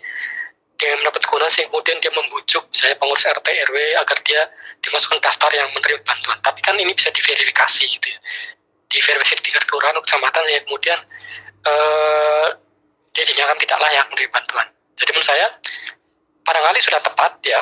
[0.73, 4.41] dia mendapat keuntungan sehingga kemudian dia membujuk misalnya pengurus RT RW agar dia
[4.83, 8.19] dimasukkan daftar yang menerima bantuan tapi kan ini bisa diverifikasi gitu ya
[8.91, 10.99] diverifikasi di tingkat kelurahan kecamatan ya kemudian
[11.65, 12.47] uh,
[13.13, 14.67] dia dinyatakan tidak layak menerima bantuan.
[14.97, 15.45] Jadi menurut saya
[16.43, 17.61] barangkali sudah tepat ya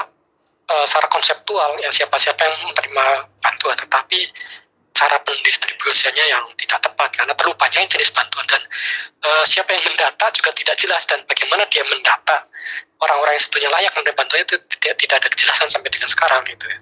[0.72, 3.06] uh, secara konseptual ya siapa-siapa yang menerima
[3.44, 4.20] bantuan, tetapi
[4.92, 8.62] cara pendistribusiannya yang tidak tepat karena terlalu banyak jenis bantuan dan
[9.26, 12.46] uh, siapa yang mendata juga tidak jelas dan bagaimana dia mendata
[13.02, 16.66] orang-orang yang sebetulnya layak menerima bantuan itu tidak, tidak ada kejelasan sampai dengan sekarang gitu
[16.70, 16.80] ya.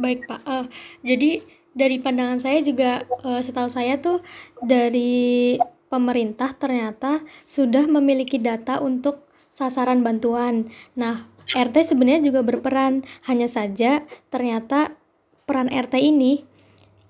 [0.00, 0.66] Baik Pak, uh,
[1.04, 1.30] jadi
[1.70, 4.20] dari pandangan saya juga uh, setahu saya tuh
[4.60, 5.56] dari
[5.90, 10.70] pemerintah ternyata sudah memiliki data untuk sasaran bantuan.
[10.94, 11.26] Nah,
[11.56, 14.94] RT sebenarnya juga berperan, hanya saja ternyata
[15.48, 16.46] peran RT ini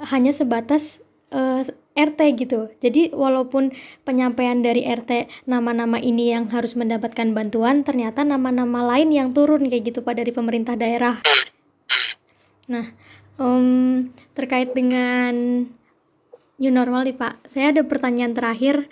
[0.00, 1.60] hanya sebatas uh,
[1.92, 2.72] RT gitu.
[2.80, 3.74] Jadi walaupun
[4.08, 9.92] penyampaian dari RT nama-nama ini yang harus mendapatkan bantuan, ternyata nama-nama lain yang turun kayak
[9.92, 11.20] gitu Pak dari pemerintah daerah.
[12.70, 12.86] Nah,
[13.36, 15.66] um, terkait dengan
[16.56, 18.86] new normal nih Pak, saya ada pertanyaan terakhir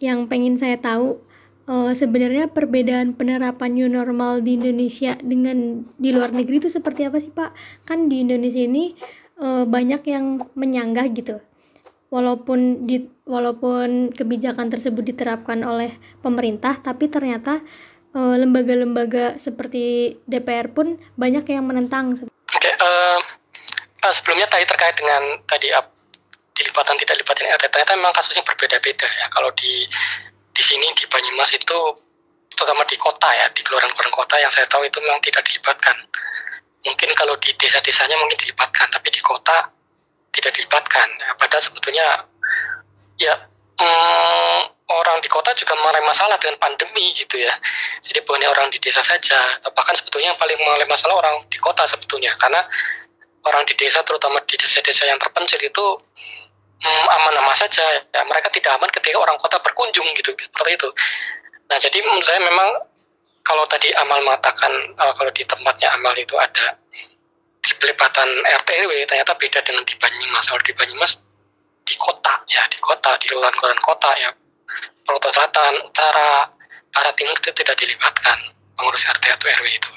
[0.00, 1.20] yang pengen saya tahu.
[1.70, 7.22] Uh, sebenarnya perbedaan penerapan new normal di Indonesia dengan di luar negeri itu seperti apa
[7.22, 7.54] sih Pak?
[7.86, 8.98] Kan di Indonesia ini
[9.38, 11.38] uh, banyak yang menyanggah gitu
[12.10, 17.62] walaupun di walaupun kebijakan tersebut diterapkan oleh pemerintah tapi ternyata
[18.10, 22.10] lembaga lembaga-lembaga seperti DPR pun banyak yang menentang.
[22.10, 23.22] Oke, okay, uh,
[24.02, 25.86] uh, sebelumnya tadi terkait dengan tadi uh,
[26.50, 29.30] dilipatan tidak dilipatin RT ternyata memang kasusnya berbeda-beda ya.
[29.30, 29.86] Kalau di
[30.50, 31.78] di sini di Banyumas itu
[32.54, 35.96] terutama di kota ya di kelurahan-kelurahan kota yang saya tahu itu memang tidak dilibatkan.
[36.80, 39.68] Mungkin kalau di desa-desanya mungkin dilibatkan, tapi di kota
[40.32, 41.08] tidak dilibatkan.
[41.20, 42.06] Ya, padahal sebetulnya
[43.20, 43.34] ya
[43.80, 47.52] hmm, orang di kota juga mengalami masalah dengan pandemi gitu ya.
[48.00, 51.84] Jadi bukan orang di desa saja, bahkan sebetulnya yang paling mengalami masalah orang di kota
[51.84, 52.60] sebetulnya karena
[53.44, 55.86] orang di desa terutama di desa-desa yang terpencil itu
[56.88, 57.84] aman-aman saja.
[58.00, 60.88] Ya, mereka tidak aman ketika orang kota berkunjung gitu seperti itu.
[61.70, 62.68] Nah jadi menurut saya memang
[63.46, 64.70] kalau tadi Amal mengatakan
[65.00, 66.76] uh, kalau di tempatnya Amal itu ada
[67.60, 71.20] di pelipatan RT RW ternyata beda dengan di Banyumas kalau di Banyumas
[71.84, 74.30] di kota ya di kota di kelurahan-kelurahan kota ya
[75.04, 76.48] Proto Selatan Utara
[76.90, 78.38] Barat Timur itu tidak dilibatkan
[78.78, 79.90] pengurus RT atau RW itu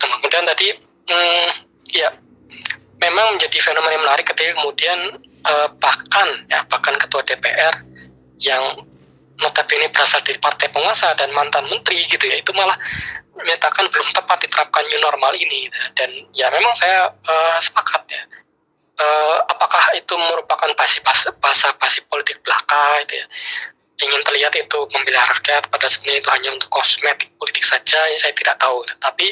[0.00, 0.68] kemudian tadi
[1.08, 1.48] hmm,
[1.92, 2.08] ya
[2.98, 4.98] memang menjadi fenomena yang menarik ketika kemudian
[5.42, 7.74] eh, bahkan ya bahkan ketua DPR
[8.42, 8.62] yang
[9.42, 12.76] notabene berasal dari partai penguasa dan mantan menteri gitu ya itu malah
[13.36, 15.68] menyatakan belum tepat diterapkan new normal ini.
[15.96, 18.22] Dan ya memang saya uh, sepakat ya.
[19.00, 23.26] Uh, apakah itu merupakan bahasa basi politik belaka itu ya?
[24.02, 28.34] Ingin terlihat itu membela rakyat pada sebenarnya itu hanya untuk kosmetik politik saja ya saya
[28.36, 28.84] tidak tahu.
[29.00, 29.26] Tapi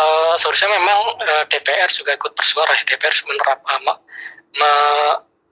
[0.00, 2.82] uh, seharusnya memang uh, DPR juga ikut bersuara ya.
[2.88, 3.98] DPR menerap uh,
[4.56, 4.72] me,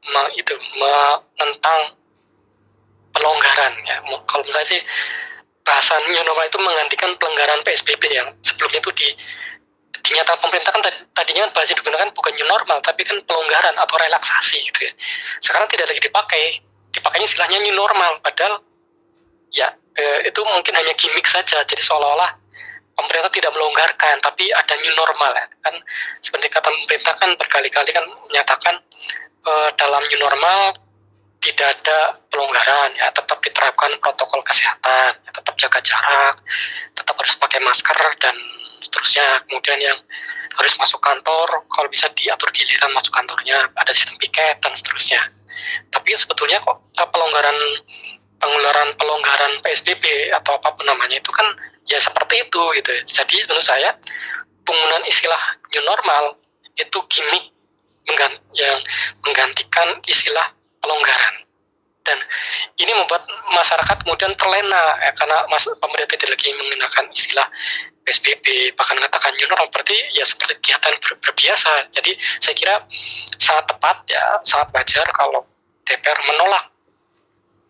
[0.09, 1.81] me, itu menentang
[3.15, 3.97] pelonggaran ya.
[4.27, 4.81] Kalau saya sih
[5.67, 9.09] bahasa new normal itu menggantikan pelanggaran PSBB yang sebelumnya itu di
[9.99, 10.83] dinyatakan pemerintah kan
[11.13, 14.93] tadinya kan bahasa digunakan bukan new normal tapi kan pelonggaran atau relaksasi gitu ya.
[15.45, 16.43] Sekarang tidak lagi dipakai
[16.95, 18.65] dipakainya istilahnya new normal padahal
[19.53, 19.69] ya
[19.99, 21.61] eh, itu mungkin hanya gimmick saja.
[21.61, 22.38] Jadi seolah-olah
[22.99, 25.47] pemerintah tidak melonggarkan tapi ada new normal ya.
[25.63, 25.75] Kan
[26.19, 28.75] seperti kata pemerintah kan berkali-kali kan menyatakan
[29.47, 30.75] eh, dalam new normal
[31.39, 36.35] tidak ada pelonggaran ya tetap diterapkan protokol kesehatan ya, tetap jaga jarak
[36.99, 38.35] tetap harus pakai masker dan
[38.83, 39.47] seterusnya.
[39.47, 39.99] Kemudian yang
[40.59, 45.23] harus masuk kantor kalau bisa diatur giliran masuk kantornya ada sistem piket dan seterusnya.
[45.95, 47.57] Tapi sebetulnya kok eh, pelonggaran
[48.39, 51.47] pengeluaran pelonggaran PSBB atau apa pun namanya itu kan
[51.91, 52.91] ya seperti itu gitu.
[53.07, 53.91] Jadi menurut saya
[54.63, 55.43] penggunaan istilah
[55.75, 56.25] new normal
[56.79, 57.51] itu gimmick
[58.57, 58.79] yang
[59.27, 61.45] menggantikan istilah pelonggaran.
[62.09, 62.19] Dan
[62.81, 67.45] ini membuat masyarakat kemudian terlena ya, karena mas, pemerintah tidak lagi menggunakan istilah
[68.09, 71.93] PSBB bahkan mengatakan new normal berarti ya seperti kegiatan ber, berbiasa.
[71.93, 72.75] Jadi saya kira
[73.37, 75.45] sangat tepat ya sangat wajar kalau
[75.85, 76.73] DPR menolak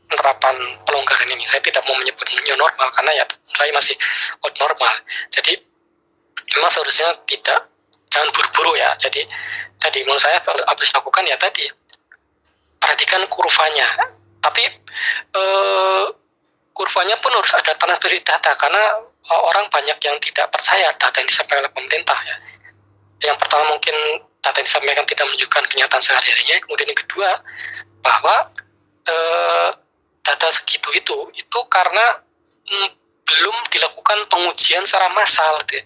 [0.09, 0.57] penerapan
[0.89, 1.45] pelonggaran ini.
[1.45, 3.95] Saya tidak mau menyebut new normal karena ya saya masih
[4.43, 4.95] old normal.
[5.31, 5.53] Jadi
[6.57, 7.69] memang seharusnya tidak.
[8.09, 8.89] Jangan buru-buru ya.
[8.97, 9.21] Jadi
[9.77, 11.69] tadi menurut saya harus lakukan ya tadi.
[12.81, 14.17] Perhatikan kurvanya.
[14.41, 14.65] Tapi
[15.37, 16.05] eh,
[16.73, 21.17] kurvanya pun harus ada tanah beri data karena eh, orang banyak yang tidak percaya data
[21.21, 22.37] yang disampaikan oleh pemerintah ya.
[23.29, 23.97] Yang pertama mungkin
[24.41, 26.57] data yang disampaikan tidak menunjukkan kenyataan sehari-harinya.
[26.65, 27.31] Kemudian yang kedua
[28.01, 28.37] bahwa
[29.05, 29.71] eh,
[30.29, 32.20] data segitu itu itu karena
[32.68, 32.89] mm,
[33.24, 35.81] belum dilakukan pengujian secara massal gitu.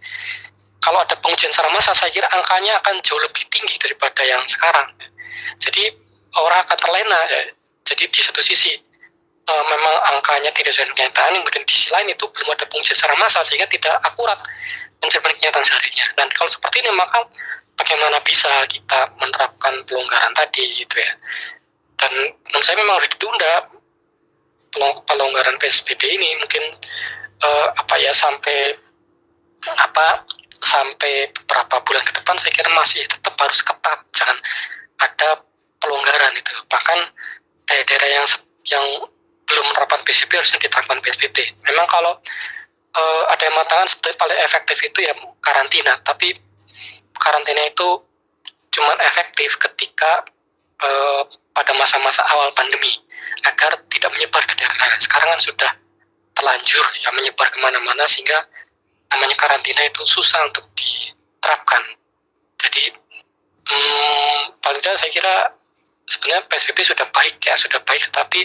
[0.83, 4.91] kalau ada pengujian secara massal saya kira angkanya akan jauh lebih tinggi daripada yang sekarang
[5.63, 5.95] jadi
[6.39, 7.41] orang akan terlena ya.
[7.87, 8.75] jadi di satu sisi
[9.47, 13.15] uh, memang angkanya tidak sesuai kenyataan kemudian di sisi lain itu belum ada pengujian secara
[13.19, 14.39] massal sehingga tidak akurat
[15.03, 17.27] mencerminkan kenyataan seharinya dan kalau seperti ini maka
[17.75, 21.13] bagaimana bisa kita menerapkan pelonggaran tadi gitu ya
[21.99, 22.13] dan
[22.51, 23.72] menurut saya memang harus ditunda
[25.07, 26.65] pelonggaran PSBB ini mungkin
[27.45, 28.73] uh, apa ya sampai
[29.79, 30.25] apa
[30.63, 34.39] sampai beberapa bulan ke depan saya kira masih tetap harus ketat jangan
[35.03, 35.43] ada
[35.83, 36.53] pelonggaran itu.
[36.71, 36.99] Bahkan
[37.67, 38.27] daerah-daerah yang
[38.71, 38.85] yang
[39.53, 41.37] belum menerapkan PSBB harusnya diterapkan PSBB
[41.69, 42.17] memang kalau
[42.95, 45.13] uh, ada yang mengatakan sebetulnya paling efektif itu ya
[45.43, 46.33] karantina tapi
[47.19, 47.89] karantina itu
[48.73, 50.25] cuma efektif ketika
[50.81, 53.02] uh, pada masa-masa awal pandemi
[53.47, 54.99] agar tidak menyebar ke daerah.
[54.99, 55.71] Sekarang kan sudah
[56.33, 58.41] terlanjur ya menyebar ke mana-mana sehingga
[59.13, 61.83] namanya karantina itu susah untuk diterapkan.
[62.63, 62.85] Jadi
[63.69, 65.35] hmm, paling tidak saya kira
[66.09, 68.41] sebenarnya PSBB sudah baik ya sudah baik tetapi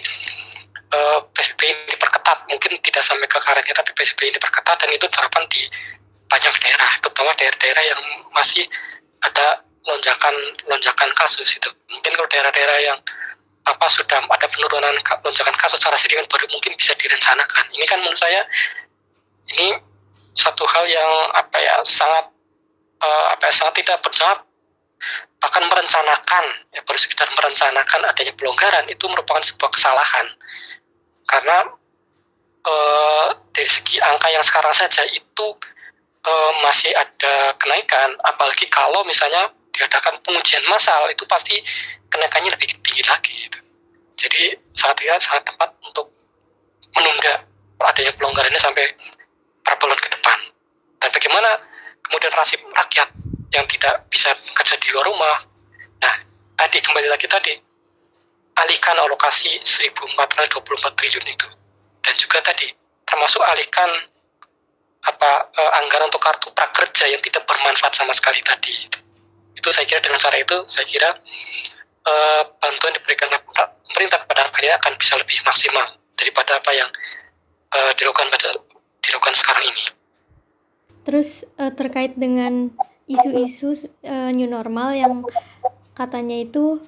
[0.93, 5.05] eh, PSBB ini diperketat mungkin tidak sampai ke karantina tapi PSBB ini diperketat dan itu
[5.09, 5.61] diterapkan di
[6.27, 8.01] banyak daerah terutama daerah-daerah yang
[8.35, 8.63] masih
[9.23, 10.35] ada lonjakan
[10.67, 12.99] lonjakan kasus itu mungkin kalau daerah-daerah yang
[13.67, 17.63] apa sudah ada penurunan lonjakan kasus secara signifikan baru mungkin bisa direncanakan.
[17.75, 18.47] Ini kan menurut saya
[19.51, 19.75] ini
[20.37, 22.31] satu hal yang apa ya sangat
[23.03, 24.47] uh, apa ya, sangat tidak benar
[25.37, 30.27] bahkan merencanakan ya baru sekedar merencanakan adanya pelonggaran itu merupakan sebuah kesalahan.
[31.27, 31.57] Karena
[32.63, 35.47] uh, dari segi angka yang sekarang saja itu
[36.23, 38.15] uh, masih ada kenaikan.
[38.23, 41.53] Apalagi kalau misalnya diadakan pengujian massal itu pasti
[42.09, 43.59] kenaikannya lebih tinggi lagi gitu.
[44.17, 46.09] jadi sangat ya sangat tepat untuk
[46.97, 47.45] menunda
[47.85, 48.85] adanya pelonggaran ini sampai
[49.61, 50.37] beberapa bulan ke depan.
[50.97, 51.49] Dan bagaimana
[52.01, 53.09] kemudian nasib rakyat
[53.53, 55.37] yang tidak bisa bekerja di luar rumah?
[56.01, 56.15] Nah
[56.57, 57.53] tadi kembali lagi tadi
[58.57, 61.49] alihkan alokasi 1424 triliun itu.
[62.01, 62.71] Dan juga tadi
[63.05, 63.89] termasuk alihkan
[65.05, 68.99] apa eh, anggaran untuk kartu prakerja yang tidak bermanfaat sama sekali tadi itu
[69.73, 71.09] saya kira dengan cara itu saya kira
[72.07, 73.29] uh, bantuan diberikan
[73.91, 75.85] pemerintah kepada rakyat akan bisa lebih maksimal
[76.17, 76.89] daripada apa yang
[77.73, 78.49] uh, dilakukan pada
[79.03, 79.83] dilakukan sekarang ini.
[81.07, 82.73] Terus uh, terkait dengan
[83.07, 85.13] isu-isu uh, new normal yang
[85.95, 86.83] katanya itu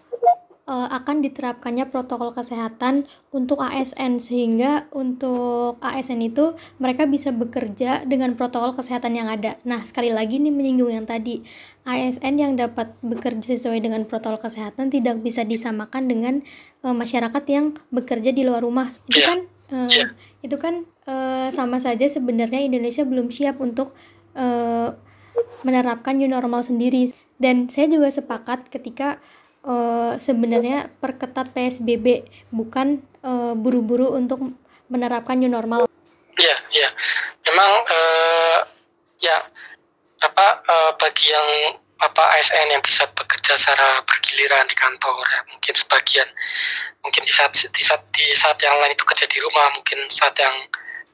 [0.70, 8.38] uh, akan diterapkannya protokol kesehatan untuk ASN sehingga untuk ASN itu mereka bisa bekerja dengan
[8.38, 9.58] protokol kesehatan yang ada.
[9.66, 11.42] Nah, sekali lagi nih menyinggung yang tadi,
[11.90, 16.34] ASN yang dapat bekerja sesuai dengan protokol kesehatan tidak bisa disamakan dengan
[16.86, 18.94] uh, masyarakat yang bekerja di luar rumah.
[19.10, 19.40] Itu kan
[19.74, 19.90] uh,
[20.46, 23.98] itu kan uh, sama saja sebenarnya Indonesia belum siap untuk
[24.38, 24.94] uh,
[25.66, 27.10] menerapkan new normal sendiri.
[27.40, 29.18] Dan saya juga sepakat ketika
[29.66, 34.54] uh, sebenarnya perketat PSBB bukan uh, buru-buru untuk
[34.92, 35.90] menerapkan new normal.
[36.38, 36.90] Iya, iya.
[37.50, 38.60] Memang uh,
[39.20, 39.49] ya
[40.20, 45.74] apa uh, bagi yang apa ASN yang bisa bekerja secara bergiliran di kantor ya mungkin
[45.76, 46.28] sebagian
[47.04, 50.36] mungkin di saat di saat di saat yang lain itu kerja di rumah mungkin saat
[50.40, 50.56] yang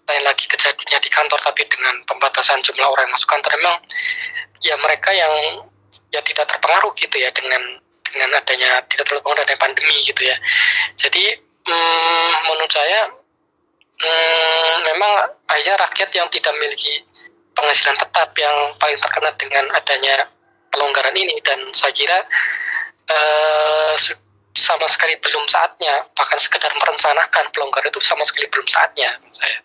[0.06, 3.76] lain lagi kejadiannya di kantor tapi dengan pembatasan jumlah orang yang masuk kantor memang
[4.62, 5.34] ya mereka yang
[6.14, 10.38] ya tidak terpengaruh gitu ya dengan dengan adanya tidak terlalu pengaruh adanya pandemi gitu ya.
[10.96, 11.24] Jadi
[11.68, 13.12] hmm, menurut saya
[14.00, 15.12] hmm, memang
[15.52, 17.04] hanya rakyat yang tidak memiliki
[17.56, 20.28] penghasilan tetap yang paling terkena dengan adanya
[20.70, 22.20] pelonggaran ini dan saya kira
[23.10, 23.96] uh,
[24.56, 29.60] sama sekali belum saatnya bahkan sekedar merencanakan pelonggaran itu sama sekali belum saatnya saya.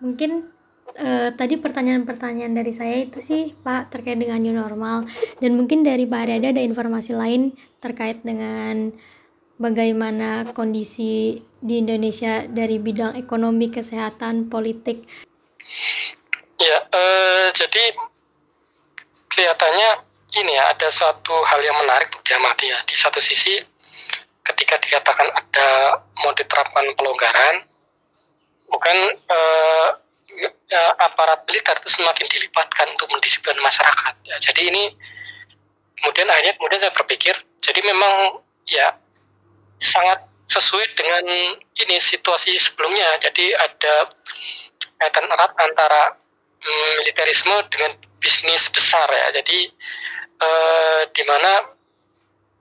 [0.00, 0.48] Mungkin
[0.96, 5.08] uh, tadi pertanyaan-pertanyaan dari saya itu sih Pak terkait dengan new normal
[5.40, 7.52] dan mungkin dari Pak Haryadi ada informasi lain
[7.84, 8.92] terkait dengan
[9.60, 15.04] bagaimana kondisi di Indonesia dari bidang ekonomi, kesehatan, politik.
[16.60, 17.96] Ya, uh, jadi
[19.32, 19.90] kelihatannya
[20.44, 22.78] ini ya ada suatu hal yang menarik untuk diamati ya.
[22.84, 23.56] Di satu sisi
[24.44, 25.68] ketika dikatakan ada
[26.20, 27.64] mau diterapkan pelonggaran,
[28.68, 28.96] bukan
[29.32, 29.88] uh,
[30.68, 34.14] ya, aparat militer itu semakin dilibatkan untuk mendisiplin masyarakat.
[34.28, 34.92] Ya, jadi ini
[35.96, 37.34] kemudian akhirnya kemudian saya berpikir,
[37.64, 39.00] jadi memang ya
[39.80, 41.24] sangat sesuai dengan
[41.72, 43.16] ini situasi sebelumnya.
[43.16, 44.12] Jadi ada
[45.00, 46.19] kaitan erat antara
[47.00, 49.40] militerisme dengan bisnis besar ya.
[49.40, 49.68] Jadi
[50.40, 51.72] eh, di mana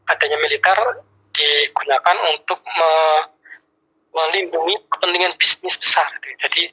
[0.09, 0.77] adanya militer
[1.35, 2.93] digunakan untuk me
[4.09, 6.09] melindungi kepentingan bisnis besar.
[6.41, 6.65] Jadi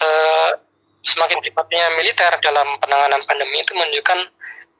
[0.00, 0.54] uh,
[1.02, 4.20] semakin sifatnya militer dalam penanganan pandemi itu menunjukkan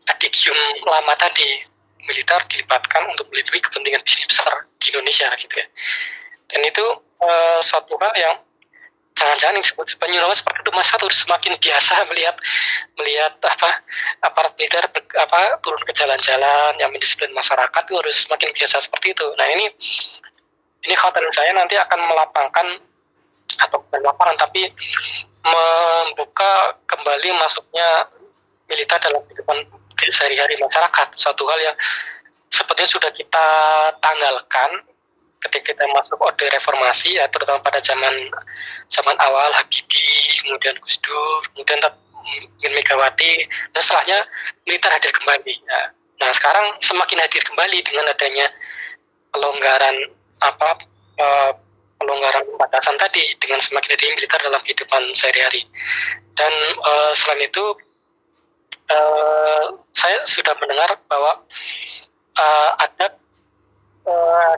[0.08, 0.56] adigium
[0.86, 1.64] lama tadi
[2.04, 4.48] militer dilibatkan untuk melindungi kepentingan bisnis besar
[4.80, 5.66] di Indonesia gitu ya
[6.50, 6.84] dan itu
[7.22, 8.36] uh, suatu hal yang
[9.14, 12.36] jangan-jangan yang disebut penyuruhan seperti itu masa harus semakin biasa melihat
[12.96, 13.70] melihat apa
[14.24, 14.84] aparat militer
[15.20, 19.26] apa turun ke jalan-jalan yang mendisiplin masyarakat itu harus semakin biasa seperti itu.
[19.36, 19.66] Nah ini
[20.88, 22.66] ini khawatir saya nanti akan melapangkan
[23.60, 24.72] atau bukan tapi
[25.40, 28.08] membuka kembali masuknya
[28.68, 29.58] militer dalam kehidupan
[30.08, 31.08] sehari-hari masyarakat.
[31.12, 31.76] Suatu hal yang
[32.48, 33.46] sepertinya sudah kita
[34.00, 34.70] tanggalkan
[35.40, 38.12] ketika kita masuk orde reformasi ya terutama pada zaman
[38.92, 41.80] zaman awal Habibie kemudian Gus Dur kemudian
[42.70, 43.32] Megawati
[43.74, 44.18] dan setelahnya
[44.68, 45.82] militer hadir kembali ya.
[46.20, 48.46] Nah sekarang semakin hadir kembali dengan adanya
[49.32, 49.96] pelonggaran
[50.44, 50.70] apa
[51.18, 51.52] uh,
[52.00, 55.64] pelonggaran batasan tadi dengan semakin hadir militer dalam kehidupan sehari-hari.
[56.36, 56.52] Dan
[56.84, 57.64] uh, selain itu
[58.92, 61.40] uh, saya sudah mendengar bahwa
[62.36, 63.19] uh, ada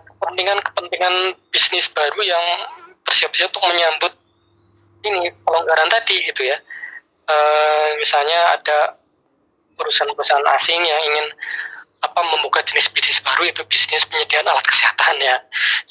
[0.06, 2.44] kepentingan-kepentingan bisnis baru yang
[3.02, 4.12] bersiap-siap untuk menyambut
[5.02, 6.56] ini pelonggaran tadi gitu ya.
[7.26, 8.98] Uh, misalnya ada
[9.78, 11.26] perusahaan-perusahaan asing yang ingin
[12.02, 15.38] apa membuka jenis bisnis baru itu bisnis penyediaan alat kesehatan ya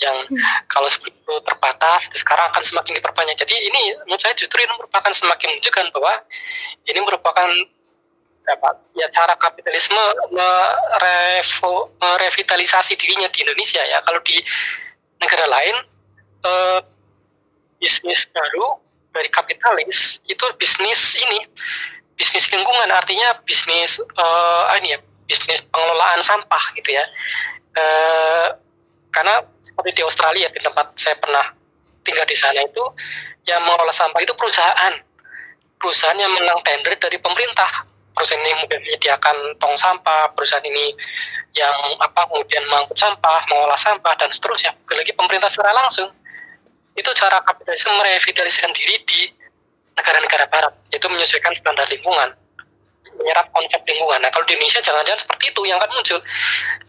[0.04, 0.38] yang hmm.
[0.68, 5.08] kalau sebelum itu terbatas sekarang akan semakin diperbanyak jadi ini menurut saya justru ini merupakan
[5.16, 6.14] semakin menunjukkan bahwa
[6.84, 7.50] ini merupakan
[8.98, 14.00] ya cara kapitalisme merevo, merevitalisasi dirinya di Indonesia ya.
[14.04, 14.38] Kalau di
[15.22, 15.76] negara lain
[16.46, 16.80] eh,
[17.82, 18.78] bisnis baru
[19.12, 21.50] dari kapitalis itu bisnis ini
[22.16, 22.90] bisnis lingkungan.
[22.94, 27.06] Artinya bisnis uh, ini ya bisnis pengelolaan sampah gitu ya.
[27.72, 27.86] E,
[29.16, 31.56] karena seperti di Australia di tempat saya pernah
[32.04, 32.84] tinggal di sana itu
[33.48, 35.00] yang mengelola sampah itu perusahaan.
[35.80, 40.96] Perusahaan yang menang tender dari pemerintah perusahaan ini kemudian menyediakan tong sampah perusahaan ini
[41.52, 46.08] yang apa kemudian mengangkut sampah mengolah sampah dan seterusnya lagi pemerintah secara langsung
[46.96, 49.22] itu cara kapitalisme merevitalisasikan diri di
[49.96, 52.36] negara-negara barat yaitu menyesuaikan standar lingkungan
[53.22, 54.18] menyerap konsep lingkungan.
[54.24, 56.20] Nah kalau di Indonesia jangan-jangan seperti itu yang akan muncul.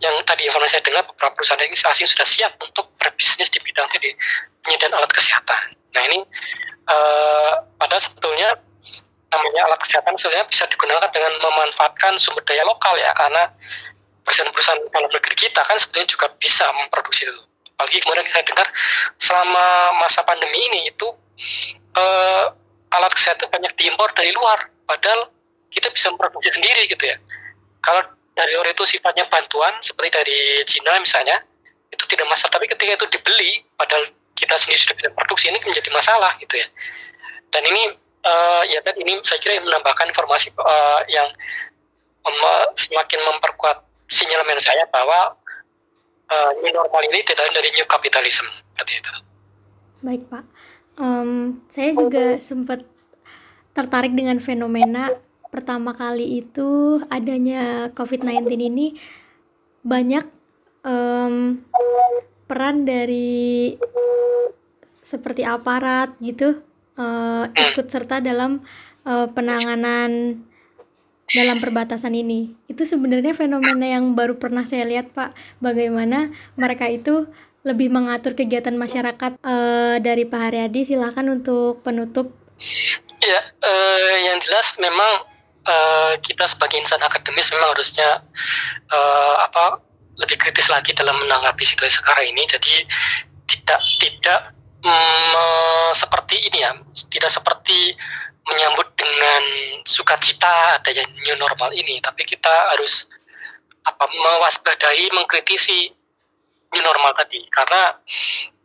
[0.01, 4.11] Yang tadi informasi saya dengar beberapa perusahaan asing sudah siap untuk berbisnis di bidang tadi
[4.64, 5.62] penyediaan alat kesehatan.
[5.93, 6.18] Nah ini
[6.89, 8.49] uh, padahal sebetulnya
[9.33, 13.49] namanya alat kesehatan sebenarnya bisa digunakan dengan memanfaatkan sumber daya lokal ya karena
[14.22, 17.43] perusahaan-perusahaan dalam negeri kita kan sebetulnya juga bisa memproduksi itu.
[17.74, 18.66] Apalagi kemudian saya dengar
[19.18, 19.66] selama
[19.99, 21.09] masa pandemi ini itu
[21.99, 22.47] uh,
[22.95, 25.33] alat kesehatan banyak diimpor dari luar padahal
[25.72, 27.16] kita bisa memproduksi sendiri gitu ya.
[27.83, 28.05] Kalau
[28.37, 31.43] dari luar itu sifatnya bantuan seperti dari Cina misalnya
[31.91, 34.07] itu tidak masalah tapi ketika itu dibeli padahal
[34.39, 36.68] kita sendiri sudah bisa produksi ini menjadi masalah gitu ya.
[37.53, 37.83] Dan ini
[38.23, 41.29] uh, ya dan ini saya kira menambahkan informasi uh, yang
[42.23, 42.39] mem
[42.79, 45.35] semakin memperkuat sinyalemen saya bahwa
[46.31, 49.12] uh, new normal ini tidak dari new capitalism seperti itu.
[50.03, 50.45] Baik Pak,
[50.99, 52.83] um, saya juga sempat
[53.73, 55.11] tertarik dengan fenomena
[55.53, 58.87] pertama kali itu adanya COVID-19 ini
[59.83, 60.25] banyak
[60.87, 61.61] um,
[62.47, 63.77] peran dari
[65.03, 66.62] seperti aparat gitu
[67.03, 68.62] uh, ikut serta dalam
[69.03, 70.38] uh, penanganan
[71.32, 72.55] dalam perbatasan ini.
[72.68, 75.34] Itu sebenarnya fenomena yang baru pernah saya lihat, Pak.
[75.59, 77.26] Bagaimana mereka itu
[77.62, 80.86] lebih mengatur kegiatan masyarakat uh, dari Pak Haryadi.
[80.86, 82.30] Silahkan untuk penutup.
[83.22, 85.26] Ya, uh, yang jelas memang
[85.66, 88.22] uh, kita sebagai insan akademis memang harusnya
[88.90, 89.82] uh, apa
[90.18, 92.42] lebih kritis lagi dalam menanggapi situasi sekarang ini.
[92.50, 92.74] Jadi
[93.46, 94.40] tidak tidak
[94.83, 96.72] mm, seperti ini ya,
[97.09, 97.95] tidak seperti
[98.43, 99.43] menyambut dengan
[99.87, 103.07] sukacita adanya new normal ini, tapi kita harus
[103.83, 105.91] apa mewaspadai, mengkritisi
[106.72, 107.95] new normal tadi karena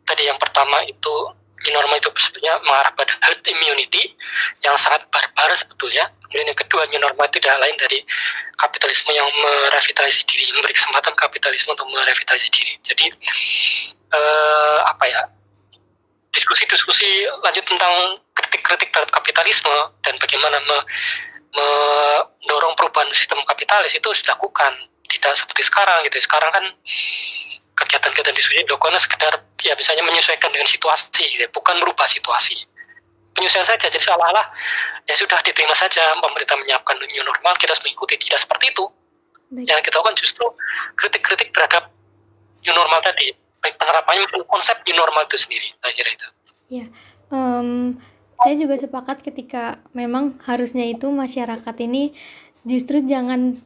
[0.06, 1.14] tadi yang pertama itu
[1.58, 4.14] new normal itu sebetulnya mengarah pada herd immunity
[4.62, 6.06] yang sangat barbar sebetulnya.
[6.28, 7.98] Kemudian yang kedua new normal itu tidak lain dari
[8.58, 12.72] kapitalisme yang merevitalisasi diri, memberi kesempatan kapitalisme untuk merevitalisasi diri.
[12.86, 13.04] Jadi
[14.14, 15.22] eh, apa ya
[16.32, 19.74] diskusi-diskusi lanjut tentang kritik-kritik terhadap kapitalisme
[20.04, 20.78] dan bagaimana me,
[21.48, 24.72] mendorong perubahan sistem kapitalis itu harus dilakukan.
[25.08, 26.20] Tidak seperti sekarang gitu.
[26.20, 26.64] Sekarang kan
[27.80, 29.32] kegiatan-kegiatan diskusi dilakukan sekedar
[29.64, 32.60] ya misalnya menyesuaikan dengan situasi gitu, bukan merubah situasi.
[33.32, 34.46] Penyesuaian saja jadi seolah-olah
[35.06, 38.18] ya sudah diterima saja pemerintah menyiapkan new normal kita harus mengikuti.
[38.20, 38.84] Tidak seperti itu.
[39.48, 39.64] Baik.
[39.64, 40.44] yang kita lakukan justru
[40.92, 41.88] kritik-kritik terhadap
[42.68, 43.32] new normal tadi
[43.62, 46.26] baik penerapannya maupun konsep new normal itu sendiri kira itu
[46.68, 46.86] ya
[47.32, 47.96] um,
[48.38, 52.14] saya juga sepakat ketika memang harusnya itu masyarakat ini
[52.62, 53.58] justru jangan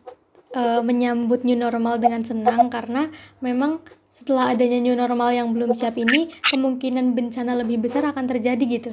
[0.57, 3.12] uh, menyambut new normal dengan senang karena
[3.45, 8.61] memang setelah adanya new normal yang belum siap ini kemungkinan bencana lebih besar akan terjadi
[8.61, 8.93] gitu.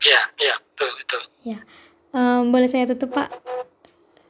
[0.00, 1.22] Iya, iya, betul, betul.
[1.44, 1.58] Ya,
[2.16, 3.28] um, boleh saya tutup Pak?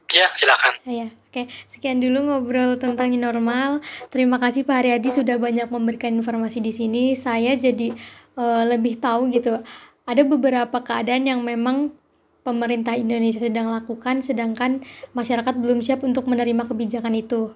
[0.09, 0.73] Ya, silakan.
[0.89, 1.45] Ya, oke.
[1.69, 3.81] Sekian dulu ngobrol tentang normal.
[4.09, 7.13] Terima kasih Pak Haryadi sudah banyak memberikan informasi di sini.
[7.13, 7.93] Saya jadi
[8.33, 9.61] uh, lebih tahu gitu.
[10.09, 11.93] Ada beberapa keadaan yang memang
[12.41, 14.81] pemerintah Indonesia sedang lakukan, sedangkan
[15.13, 17.53] masyarakat belum siap untuk menerima kebijakan itu.